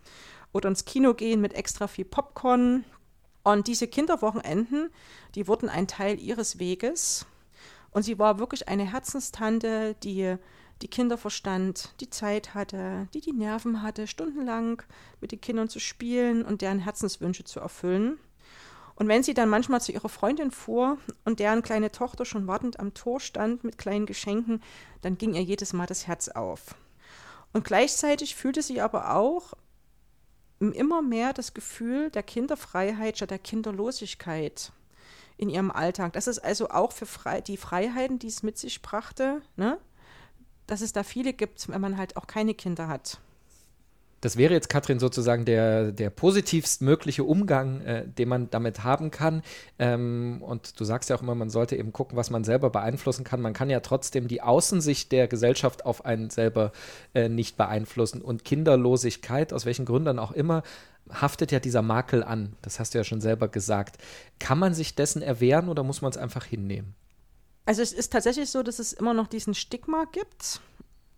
oder 0.52 0.68
ins 0.68 0.84
Kino 0.84 1.14
gehen 1.14 1.40
mit 1.40 1.54
extra 1.54 1.88
viel 1.88 2.04
Popcorn. 2.04 2.84
Und 3.42 3.66
diese 3.66 3.88
Kinderwochenenden, 3.88 4.90
die 5.34 5.48
wurden 5.48 5.68
ein 5.68 5.88
Teil 5.88 6.20
ihres 6.20 6.60
Weges. 6.60 7.26
Und 7.90 8.04
sie 8.04 8.18
war 8.18 8.38
wirklich 8.38 8.68
eine 8.68 8.90
Herzenstante, 8.90 9.96
die 10.02 10.36
die 10.80 10.88
Kinder 10.88 11.16
verstand, 11.16 11.94
die 12.00 12.10
Zeit 12.10 12.54
hatte, 12.54 13.08
die 13.14 13.20
die 13.20 13.32
Nerven 13.32 13.82
hatte, 13.82 14.06
stundenlang 14.06 14.82
mit 15.20 15.32
den 15.32 15.40
Kindern 15.40 15.68
zu 15.68 15.78
spielen 15.78 16.44
und 16.44 16.60
deren 16.60 16.80
Herzenswünsche 16.80 17.44
zu 17.44 17.60
erfüllen. 17.60 18.18
Und 18.94 19.08
wenn 19.08 19.22
sie 19.22 19.34
dann 19.34 19.48
manchmal 19.48 19.80
zu 19.80 19.92
ihrer 19.92 20.08
Freundin 20.08 20.50
fuhr 20.50 20.98
und 21.24 21.40
deren 21.40 21.62
kleine 21.62 21.90
Tochter 21.90 22.24
schon 22.24 22.46
wartend 22.46 22.78
am 22.78 22.94
Tor 22.94 23.20
stand 23.20 23.64
mit 23.64 23.78
kleinen 23.78 24.06
Geschenken, 24.06 24.62
dann 25.00 25.18
ging 25.18 25.34
ihr 25.34 25.42
jedes 25.42 25.72
Mal 25.72 25.86
das 25.86 26.06
Herz 26.06 26.28
auf. 26.28 26.74
Und 27.52 27.64
gleichzeitig 27.64 28.34
fühlte 28.34 28.62
sie 28.62 28.80
aber 28.80 29.14
auch 29.14 29.54
immer 30.58 31.02
mehr 31.02 31.32
das 31.32 31.54
Gefühl 31.54 32.10
der 32.10 32.22
Kinderfreiheit 32.22 33.16
statt 33.16 33.30
der 33.30 33.38
Kinderlosigkeit 33.38 34.72
in 35.36 35.48
ihrem 35.48 35.70
Alltag. 35.70 36.12
Das 36.12 36.28
ist 36.28 36.38
also 36.38 36.70
auch 36.70 36.92
für 36.92 37.06
frei, 37.06 37.40
die 37.40 37.56
Freiheiten, 37.56 38.18
die 38.18 38.28
es 38.28 38.42
mit 38.42 38.58
sich 38.58 38.80
brachte, 38.80 39.42
ne? 39.56 39.78
dass 40.66 40.80
es 40.80 40.92
da 40.92 41.02
viele 41.02 41.32
gibt, 41.32 41.68
wenn 41.68 41.80
man 41.80 41.96
halt 41.96 42.16
auch 42.16 42.26
keine 42.26 42.54
Kinder 42.54 42.86
hat. 42.86 43.18
Das 44.22 44.36
wäre 44.36 44.54
jetzt, 44.54 44.68
Katrin, 44.68 45.00
sozusagen 45.00 45.44
der, 45.44 45.90
der 45.90 46.08
positivst 46.08 46.80
mögliche 46.80 47.24
Umgang, 47.24 47.80
äh, 47.80 48.06
den 48.06 48.28
man 48.28 48.48
damit 48.50 48.84
haben 48.84 49.10
kann. 49.10 49.42
Ähm, 49.80 50.38
und 50.42 50.78
du 50.78 50.84
sagst 50.84 51.10
ja 51.10 51.16
auch 51.16 51.22
immer, 51.22 51.34
man 51.34 51.50
sollte 51.50 51.74
eben 51.74 51.92
gucken, 51.92 52.16
was 52.16 52.30
man 52.30 52.44
selber 52.44 52.70
beeinflussen 52.70 53.24
kann. 53.24 53.40
Man 53.40 53.52
kann 53.52 53.68
ja 53.68 53.80
trotzdem 53.80 54.28
die 54.28 54.40
Außensicht 54.40 55.10
der 55.10 55.26
Gesellschaft 55.26 55.84
auf 55.84 56.04
einen 56.04 56.30
selber 56.30 56.70
äh, 57.14 57.28
nicht 57.28 57.56
beeinflussen. 57.56 58.22
Und 58.22 58.44
Kinderlosigkeit, 58.44 59.52
aus 59.52 59.66
welchen 59.66 59.86
Gründen 59.86 60.20
auch 60.20 60.30
immer, 60.30 60.62
haftet 61.10 61.50
ja 61.50 61.58
dieser 61.58 61.82
Makel 61.82 62.22
an. 62.22 62.54
Das 62.62 62.78
hast 62.78 62.94
du 62.94 62.98
ja 62.98 63.04
schon 63.04 63.20
selber 63.20 63.48
gesagt. 63.48 63.98
Kann 64.38 64.60
man 64.60 64.72
sich 64.72 64.94
dessen 64.94 65.20
erwehren 65.20 65.68
oder 65.68 65.82
muss 65.82 66.00
man 66.00 66.12
es 66.12 66.16
einfach 66.16 66.44
hinnehmen? 66.44 66.94
Also 67.66 67.82
es 67.82 67.92
ist 67.92 68.12
tatsächlich 68.12 68.50
so, 68.50 68.62
dass 68.62 68.78
es 68.78 68.92
immer 68.92 69.14
noch 69.14 69.26
diesen 69.26 69.54
Stigma 69.54 70.04
gibt 70.12 70.60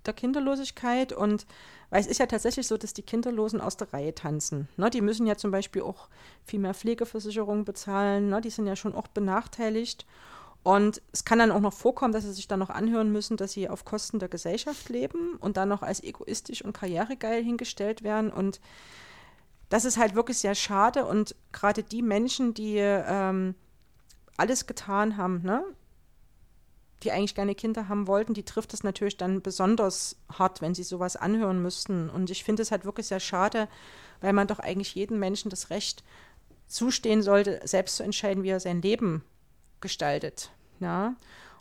der 0.07 0.15
Kinderlosigkeit 0.15 1.13
und 1.13 1.47
weil 1.91 2.01
es 2.01 2.07
ist 2.07 2.19
ja 2.19 2.27
tatsächlich 2.27 2.67
so, 2.67 2.77
dass 2.77 2.93
die 2.93 3.03
Kinderlosen 3.03 3.61
aus 3.61 3.77
der 3.77 3.93
Reihe 3.93 4.15
tanzen. 4.15 4.69
Ne, 4.77 4.91
die 4.91 5.01
müssen 5.01 5.27
ja 5.27 5.37
zum 5.37 5.51
Beispiel 5.51 5.83
auch 5.83 6.09
viel 6.45 6.59
mehr 6.59 6.75
Pflegeversicherungen 6.75 7.65
bezahlen. 7.65 8.31
Ne, 8.31 8.41
die 8.41 8.51
sind 8.51 8.67
ja 8.67 8.75
schon 8.75 8.95
auch 8.95 9.07
benachteiligt. 9.07 10.05
Und 10.65 11.03
es 11.13 11.25
kann 11.25 11.39
dann 11.39 11.53
auch 11.53 11.61
noch 11.61 11.75
vorkommen, 11.75 12.13
dass 12.13 12.25
sie 12.25 12.33
sich 12.33 12.49
dann 12.49 12.59
noch 12.59 12.71
anhören 12.71 13.13
müssen, 13.13 13.37
dass 13.37 13.53
sie 13.53 13.69
auf 13.69 13.85
Kosten 13.85 14.19
der 14.19 14.31
Gesellschaft 14.31 14.89
leben 14.89 15.37
und 15.39 15.57
dann 15.59 15.69
noch 15.69 15.83
als 15.83 16.03
egoistisch 16.03 16.65
und 16.65 16.73
karrieregeil 16.73 17.45
hingestellt 17.45 18.03
werden. 18.03 18.33
Und 18.33 18.61
das 19.69 19.85
ist 19.85 19.99
halt 19.99 20.15
wirklich 20.15 20.39
sehr 20.39 20.55
schade. 20.55 21.05
Und 21.05 21.37
gerade 21.53 21.83
die 21.83 22.03
Menschen, 22.03 22.55
die 22.55 22.79
ähm, 22.79 23.55
alles 24.37 24.67
getan 24.67 25.17
haben, 25.17 25.43
ne? 25.43 25.63
Die 27.03 27.13
eigentlich 27.13 27.35
gerne 27.35 27.55
Kinder 27.55 27.89
haben 27.89 28.07
wollten, 28.07 28.35
die 28.35 28.45
trifft 28.45 28.73
es 28.73 28.83
natürlich 28.83 29.17
dann 29.17 29.43
besonders 29.43 30.17
hart, 30.33 30.63
wenn 30.63 30.75
sie 30.75 30.85
sowas 30.85 31.17
anhören 31.17 31.61
müssten. 31.61 32.09
Und 32.09 32.31
ich 32.31 32.45
finde 32.45 32.63
es 32.63 32.71
halt 32.71 32.85
wirklich 32.85 33.07
sehr 33.07 33.21
schade, 33.21 33.69
weil 34.21 34.33
man 34.33 34.47
doch 34.47 34.59
eigentlich 34.59 34.95
jedem 34.95 35.19
Menschen 35.19 35.51
das 35.51 35.71
Recht 35.71 36.03
zustehen 36.67 37.23
sollte, 37.23 37.61
selbst 37.65 37.97
zu 37.97 38.03
entscheiden, 38.03 38.43
wie 38.43 38.49
er 38.49 38.61
sein 38.61 38.81
Leben 38.81 39.23
gestaltet. 39.81 40.51
Ja? 40.81 41.15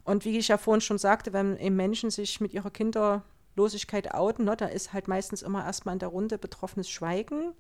Und 0.04 0.26
wie 0.26 0.38
ich 0.38 0.48
ja 0.48 0.58
vorhin 0.58 0.82
schon 0.82 0.98
sagte, 0.98 1.34
wenn 1.34 1.58
eben 1.58 1.76
Menschen 1.76 2.10
sich 2.10 2.39
mit 2.39 2.54
ihrer 2.54 2.72
Kinderlosigkeit 2.72 4.13
outen, 4.13 4.46
ne, 4.46 4.56
da 4.56 4.65
ist 4.65 4.93
halt 4.93 5.08
meistens 5.08 5.41
immer 5.41 5.65
erstmal 5.65 5.93
in 5.93 6.00
der 6.00 6.10
Runde 6.10 6.38
betroffenes 6.38 6.89
Schweigen, 6.89 7.54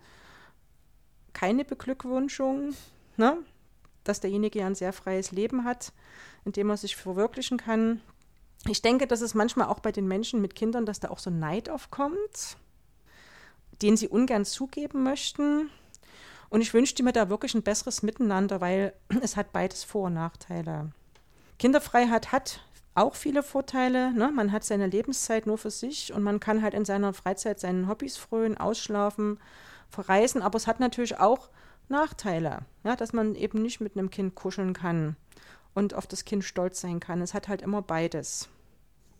keine 1.33 1.65
Beglückwünschung, 1.65 2.73
ne? 3.17 3.37
Dass 4.03 4.19
derjenige 4.19 4.65
ein 4.65 4.75
sehr 4.75 4.93
freies 4.93 5.31
Leben 5.31 5.63
hat, 5.63 5.93
in 6.45 6.51
dem 6.51 6.69
er 6.69 6.77
sich 6.77 6.95
verwirklichen 6.95 7.57
kann. 7.57 8.01
Ich 8.67 8.81
denke, 8.81 9.07
dass 9.07 9.21
es 9.21 9.33
manchmal 9.33 9.67
auch 9.67 9.79
bei 9.79 9.91
den 9.91 10.07
Menschen 10.07 10.41
mit 10.41 10.55
Kindern, 10.55 10.85
dass 10.85 10.99
da 10.99 11.09
auch 11.09 11.19
so 11.19 11.29
Neid 11.29 11.69
aufkommt, 11.69 12.57
den 13.81 13.97
sie 13.97 14.07
ungern 14.07 14.45
zugeben 14.45 15.03
möchten. 15.03 15.69
Und 16.49 16.61
ich 16.61 16.73
wünschte 16.73 17.03
mir 17.03 17.13
da 17.13 17.29
wirklich 17.29 17.55
ein 17.55 17.63
besseres 17.63 18.03
Miteinander, 18.03 18.61
weil 18.61 18.93
es 19.21 19.35
hat 19.35 19.51
beides 19.51 19.83
Vor- 19.83 20.07
und 20.07 20.13
Nachteile. 20.13 20.91
Kinderfreiheit 21.59 22.31
hat 22.31 22.61
auch 22.95 23.15
viele 23.15 23.43
Vorteile. 23.43 24.13
Ne? 24.13 24.31
Man 24.33 24.51
hat 24.51 24.63
seine 24.63 24.87
Lebenszeit 24.87 25.47
nur 25.47 25.57
für 25.57 25.71
sich 25.71 26.13
und 26.13 26.23
man 26.23 26.39
kann 26.39 26.61
halt 26.61 26.73
in 26.73 26.85
seiner 26.85 27.13
Freizeit 27.13 27.59
seinen 27.59 27.87
Hobbys 27.87 28.17
frönen, 28.17 28.57
ausschlafen, 28.57 29.39
verreisen. 29.89 30.41
Aber 30.41 30.57
es 30.57 30.67
hat 30.67 30.79
natürlich 30.79 31.19
auch 31.19 31.49
Nachteile, 31.89 32.59
ja, 32.83 32.95
dass 32.95 33.13
man 33.13 33.35
eben 33.35 33.61
nicht 33.61 33.81
mit 33.81 33.97
einem 33.97 34.09
Kind 34.09 34.35
kuscheln 34.35 34.73
kann 34.73 35.15
und 35.73 35.93
auf 35.93 36.07
das 36.07 36.25
Kind 36.25 36.43
stolz 36.43 36.81
sein 36.81 36.99
kann. 36.99 37.21
Es 37.21 37.33
hat 37.33 37.47
halt 37.47 37.61
immer 37.61 37.81
beides. 37.81 38.49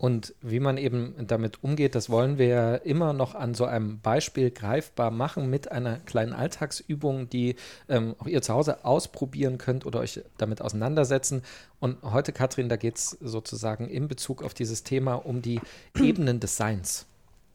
Und 0.03 0.35
wie 0.41 0.59
man 0.59 0.75
eben 0.75 1.15
damit 1.27 1.63
umgeht, 1.63 1.95
das 1.95 2.09
wollen 2.09 2.37
wir 2.37 2.81
immer 2.83 3.13
noch 3.13 3.35
an 3.35 3.53
so 3.53 3.63
einem 3.63 4.01
Beispiel 4.01 4.51
greifbar 4.51 5.11
machen 5.11 5.49
mit 5.49 5.71
einer 5.71 5.99
kleinen 5.99 6.33
Alltagsübung, 6.33 7.29
die 7.29 7.55
ähm, 7.87 8.13
auch 8.19 8.27
ihr 8.27 8.41
zu 8.41 8.53
Hause 8.53 8.83
ausprobieren 8.83 9.57
könnt 9.57 9.85
oder 9.85 9.99
euch 9.99 10.21
damit 10.37 10.61
auseinandersetzen. 10.61 11.41
Und 11.79 12.01
heute, 12.03 12.33
Katrin, 12.33 12.67
da 12.67 12.75
geht 12.75 12.97
es 12.97 13.11
sozusagen 13.21 13.87
in 13.87 14.09
Bezug 14.09 14.43
auf 14.43 14.53
dieses 14.53 14.83
Thema 14.83 15.13
um 15.13 15.41
die 15.41 15.61
Ebenen 15.97 16.41
des 16.41 16.57
Seins. 16.57 17.05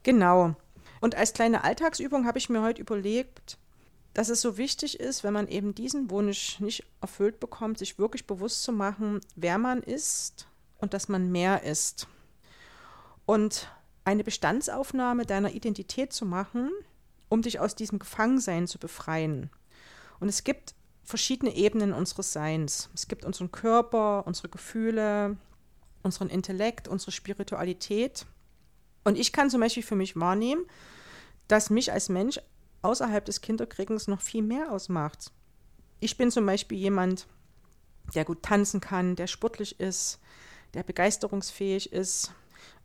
Genau. 0.02 0.54
Und 1.00 1.16
als 1.16 1.34
kleine 1.34 1.64
Alltagsübung 1.64 2.26
habe 2.26 2.38
ich 2.38 2.48
mir 2.48 2.62
heute 2.62 2.80
überlegt, 2.80 3.58
dass 4.18 4.31
es 4.31 4.40
so 4.40 4.57
wichtig 4.59 4.98
ist, 4.98 5.22
wenn 5.22 5.33
man 5.33 5.46
eben 5.46 5.76
diesen 5.76 6.11
Wunsch 6.11 6.59
nicht 6.59 6.83
erfüllt 7.00 7.38
bekommt, 7.38 7.78
sich 7.78 8.00
wirklich 8.00 8.26
bewusst 8.26 8.64
zu 8.64 8.72
machen, 8.72 9.20
wer 9.37 9.59
man 9.59 9.81
ist 9.81 10.48
und 10.78 10.92
dass 10.92 11.09
man 11.09 11.31
mehr 11.31 11.62
ist. 11.62 12.09
Und 13.26 13.70
eine 14.02 14.24
Bestandsaufnahme 14.24 15.24
deiner 15.24 15.52
Identität 15.52 16.12
zu 16.12 16.26
machen, 16.26 16.68
um 17.28 17.42
dich 17.42 17.61
aus 17.61 17.76
diesem 17.76 18.00
Gefangensein 18.00 18.66
zu 18.66 18.81
befreien. 18.81 19.50
Und 20.18 20.28
es 20.28 20.42
gibt 20.42 20.74
verschiedene 21.04 21.54
Ebenen 21.54 21.92
unseres 21.92 22.33
Seins. 22.33 22.90
Es 22.94 23.07
gibt 23.07 23.24
unseren 23.24 23.52
Körper, 23.52 24.26
unsere 24.26 24.48
Gefühle, 24.48 25.37
unseren 26.02 26.28
Intellekt, 26.28 26.88
unsere 26.88 27.12
Spiritualität. 27.12 28.26
Und 29.04 29.16
ich 29.16 29.33
kann 29.33 29.48
zum 29.48 29.61
Beispiel 29.61 29.85
für 29.85 29.94
mich 29.94 30.16
wahrnehmen, 30.16 30.64
dass 31.46 31.70
mich 31.70 31.92
als 31.92 32.09
Mensch 32.09 32.40
außerhalb 32.82 33.24
des 33.24 33.40
Kinderkriegens 33.40 34.08
noch 34.08 34.20
viel 34.20 34.42
mehr 34.42 34.72
ausmacht. 34.72 35.30
Ich 36.00 36.16
bin 36.16 36.30
zum 36.30 36.46
Beispiel 36.46 36.78
jemand, 36.78 37.26
der 38.14 38.24
gut 38.24 38.42
tanzen 38.42 38.80
kann, 38.80 39.16
der 39.16 39.26
sportlich 39.26 39.80
ist, 39.80 40.20
der 40.74 40.82
begeisterungsfähig 40.82 41.92
ist. 41.92 42.32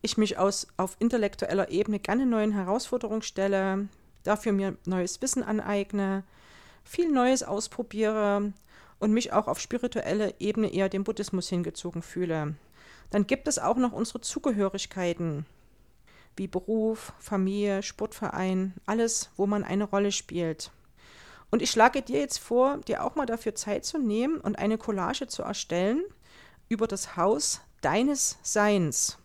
Ich 0.02 0.18
mich 0.18 0.38
aus, 0.38 0.66
auf 0.76 0.96
intellektueller 0.98 1.70
Ebene 1.70 1.98
gerne 1.98 2.26
neuen 2.26 2.52
Herausforderungen 2.52 3.22
stelle, 3.22 3.88
dafür 4.22 4.52
mir 4.52 4.76
neues 4.84 5.22
Wissen 5.22 5.42
aneigne, 5.42 6.24
viel 6.82 7.10
Neues 7.10 7.42
ausprobiere 7.42 8.52
und 8.98 9.12
mich 9.12 9.32
auch 9.32 9.48
auf 9.48 9.60
spiritueller 9.60 10.40
Ebene 10.40 10.72
eher 10.72 10.88
dem 10.88 11.04
Buddhismus 11.04 11.48
hingezogen 11.48 12.02
fühle. 12.02 12.54
Dann 13.10 13.26
gibt 13.26 13.48
es 13.48 13.58
auch 13.58 13.76
noch 13.76 13.92
unsere 13.92 14.20
Zugehörigkeiten, 14.20 15.46
wie 16.36 16.46
Beruf, 16.46 17.12
Familie, 17.18 17.82
Sportverein, 17.82 18.74
alles, 18.86 19.30
wo 19.36 19.46
man 19.46 19.64
eine 19.64 19.84
Rolle 19.84 20.12
spielt. 20.12 20.70
Und 21.50 21.62
ich 21.62 21.70
schlage 21.70 22.02
dir 22.02 22.20
jetzt 22.20 22.38
vor, 22.38 22.78
dir 22.78 23.04
auch 23.04 23.14
mal 23.14 23.26
dafür 23.26 23.54
Zeit 23.54 23.84
zu 23.84 23.98
nehmen 23.98 24.40
und 24.40 24.58
eine 24.58 24.78
Collage 24.78 25.28
zu 25.28 25.42
erstellen 25.42 26.02
über 26.68 26.86
das 26.86 27.16
Haus 27.16 27.60
deines 27.80 28.38
Seins 28.42 29.18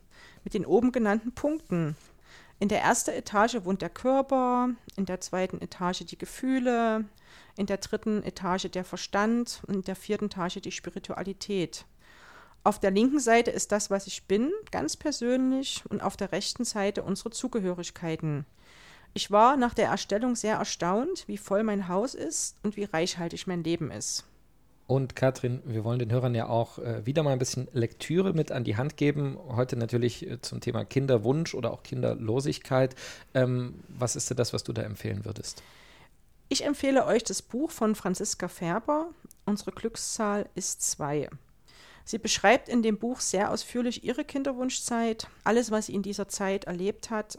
mit 0.43 0.53
den 0.53 0.65
oben 0.65 0.91
genannten 0.91 1.31
Punkten. 1.33 1.95
In 2.59 2.67
der 2.67 2.81
ersten 2.81 3.11
Etage 3.11 3.63
wohnt 3.63 3.81
der 3.81 3.89
Körper, 3.89 4.69
in 4.95 5.05
der 5.05 5.21
zweiten 5.21 5.61
Etage 5.61 6.05
die 6.05 6.17
Gefühle, 6.17 7.05
in 7.55 7.65
der 7.65 7.77
dritten 7.77 8.23
Etage 8.23 8.69
der 8.69 8.83
Verstand 8.83 9.61
und 9.67 9.75
in 9.75 9.83
der 9.83 9.95
vierten 9.95 10.25
Etage 10.25 10.61
die 10.61 10.71
Spiritualität. 10.71 11.85
Auf 12.63 12.79
der 12.79 12.91
linken 12.91 13.19
Seite 13.19 13.51
ist 13.51 13.71
das, 13.71 13.89
was 13.89 14.05
ich 14.07 14.25
bin, 14.25 14.51
ganz 14.71 14.97
persönlich, 14.97 15.83
und 15.89 16.01
auf 16.01 16.17
der 16.17 16.31
rechten 16.31 16.65
Seite 16.65 17.03
unsere 17.03 17.29
Zugehörigkeiten. 17.29 18.45
Ich 19.13 19.31
war 19.31 19.57
nach 19.57 19.73
der 19.73 19.87
Erstellung 19.87 20.35
sehr 20.35 20.57
erstaunt, 20.57 21.23
wie 21.27 21.37
voll 21.37 21.63
mein 21.63 21.87
Haus 21.87 22.13
ist 22.15 22.57
und 22.63 22.77
wie 22.77 22.83
reichhaltig 22.83 23.47
mein 23.47 23.63
Leben 23.63 23.91
ist. 23.91 24.25
Und 24.87 25.15
Katrin, 25.15 25.61
wir 25.65 25.83
wollen 25.83 25.99
den 25.99 26.11
Hörern 26.11 26.33
ja 26.33 26.49
auch 26.49 26.79
äh, 26.79 27.05
wieder 27.05 27.21
mal 27.21 27.31
ein 27.31 27.39
bisschen 27.39 27.67
Lektüre 27.73 28.33
mit 28.33 28.51
an 28.51 28.63
die 28.63 28.75
Hand 28.75 28.97
geben. 28.97 29.37
Heute 29.49 29.75
natürlich 29.75 30.27
äh, 30.27 30.41
zum 30.41 30.61
Thema 30.61 30.83
Kinderwunsch 30.83 31.53
oder 31.53 31.71
auch 31.71 31.83
Kinderlosigkeit. 31.83 32.95
Ähm, 33.35 33.83
was 33.87 34.15
ist 34.15 34.31
denn 34.31 34.37
das, 34.37 34.51
was 34.51 34.63
du 34.63 34.73
da 34.73 34.81
empfehlen 34.81 35.25
würdest? 35.25 35.61
Ich 36.49 36.65
empfehle 36.65 37.05
euch 37.05 37.23
das 37.23 37.43
Buch 37.43 37.69
von 37.69 37.93
Franziska 37.93 38.47
Färber. 38.47 39.11
Unsere 39.45 39.71
Glückszahl 39.71 40.49
ist 40.55 40.81
zwei. 40.81 41.29
Sie 42.09 42.17
beschreibt 42.17 42.69
in 42.69 42.81
dem 42.81 42.97
Buch 42.97 43.19
sehr 43.19 43.51
ausführlich 43.51 44.03
ihre 44.03 44.25
Kinderwunschzeit, 44.25 45.27
alles, 45.43 45.69
was 45.69 45.85
sie 45.85 45.93
in 45.93 46.01
dieser 46.01 46.27
Zeit 46.27 46.63
erlebt 46.63 47.11
hat. 47.11 47.37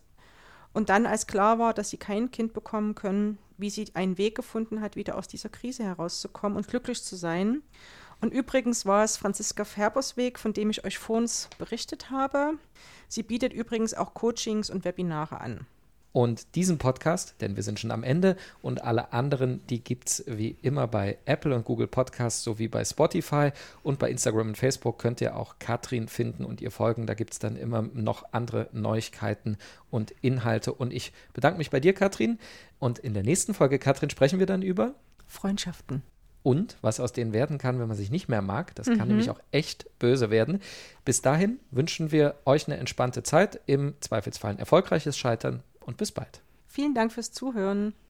Und 0.72 0.90
dann, 0.90 1.06
als 1.06 1.26
klar 1.26 1.58
war, 1.58 1.74
dass 1.74 1.90
sie 1.90 1.96
kein 1.96 2.30
Kind 2.30 2.52
bekommen 2.52 2.94
können, 2.94 3.38
wie 3.58 3.68
sie 3.68 3.90
einen 3.94 4.16
Weg 4.16 4.36
gefunden 4.36 4.80
hat, 4.80 4.94
wieder 4.94 5.18
aus 5.18 5.26
dieser 5.26 5.48
Krise 5.48 5.82
herauszukommen 5.82 6.56
und 6.56 6.68
glücklich 6.68 7.02
zu 7.02 7.16
sein. 7.16 7.62
Und 8.20 8.32
übrigens 8.32 8.86
war 8.86 9.02
es 9.02 9.16
Franziska 9.16 9.64
Färbers 9.64 10.16
Weg, 10.16 10.38
von 10.38 10.52
dem 10.52 10.70
ich 10.70 10.84
euch 10.84 10.98
vorhin 10.98 11.28
berichtet 11.58 12.12
habe. 12.12 12.52
Sie 13.08 13.24
bietet 13.24 13.52
übrigens 13.52 13.92
auch 13.92 14.14
Coachings 14.14 14.70
und 14.70 14.84
Webinare 14.84 15.40
an. 15.40 15.66
Und 16.12 16.56
diesen 16.56 16.78
Podcast, 16.78 17.36
denn 17.40 17.54
wir 17.54 17.62
sind 17.62 17.78
schon 17.78 17.92
am 17.92 18.02
Ende 18.02 18.36
und 18.62 18.82
alle 18.82 19.12
anderen, 19.12 19.64
die 19.68 19.82
gibt 19.84 20.08
es 20.08 20.24
wie 20.26 20.56
immer 20.60 20.88
bei 20.88 21.18
Apple 21.24 21.54
und 21.54 21.64
Google 21.64 21.86
Podcasts 21.86 22.42
sowie 22.42 22.66
bei 22.66 22.84
Spotify 22.84 23.50
und 23.84 24.00
bei 24.00 24.10
Instagram 24.10 24.48
und 24.48 24.58
Facebook 24.58 24.98
könnt 24.98 25.20
ihr 25.20 25.36
auch 25.36 25.60
Katrin 25.60 26.08
finden 26.08 26.44
und 26.44 26.60
ihr 26.60 26.72
folgen. 26.72 27.06
Da 27.06 27.14
gibt 27.14 27.32
es 27.34 27.38
dann 27.38 27.54
immer 27.56 27.82
noch 27.82 28.24
andere 28.32 28.68
Neuigkeiten 28.72 29.56
und 29.90 30.10
Inhalte. 30.20 30.72
Und 30.72 30.92
ich 30.92 31.12
bedanke 31.32 31.58
mich 31.58 31.70
bei 31.70 31.78
dir, 31.78 31.92
Katrin. 31.94 32.38
Und 32.80 32.98
in 32.98 33.14
der 33.14 33.22
nächsten 33.22 33.54
Folge, 33.54 33.78
Katrin, 33.78 34.10
sprechen 34.10 34.40
wir 34.40 34.46
dann 34.46 34.62
über 34.62 34.94
Freundschaften. 35.28 36.02
und 36.42 36.78
was 36.80 37.00
aus 37.00 37.12
denen 37.12 37.34
werden 37.34 37.58
kann, 37.58 37.78
wenn 37.78 37.86
man 37.88 37.98
sich 37.98 38.10
nicht 38.10 38.28
mehr 38.30 38.40
mag. 38.40 38.74
Das 38.74 38.86
Mhm. 38.86 38.96
kann 38.96 39.08
nämlich 39.08 39.28
auch 39.28 39.38
echt 39.52 39.86
böse 39.98 40.30
werden. 40.30 40.60
Bis 41.04 41.20
dahin 41.20 41.60
wünschen 41.70 42.12
wir 42.12 42.34
euch 42.46 42.66
eine 42.66 42.78
entspannte 42.78 43.22
Zeit, 43.22 43.60
im 43.66 43.92
Zweifelsfall 44.00 44.52
ein 44.52 44.58
erfolgreiches 44.58 45.18
Scheitern 45.18 45.62
und 45.90 45.96
bis 45.96 46.12
bald. 46.12 46.40
Vielen 46.68 46.94
Dank 46.94 47.12
fürs 47.12 47.32
Zuhören. 47.32 47.94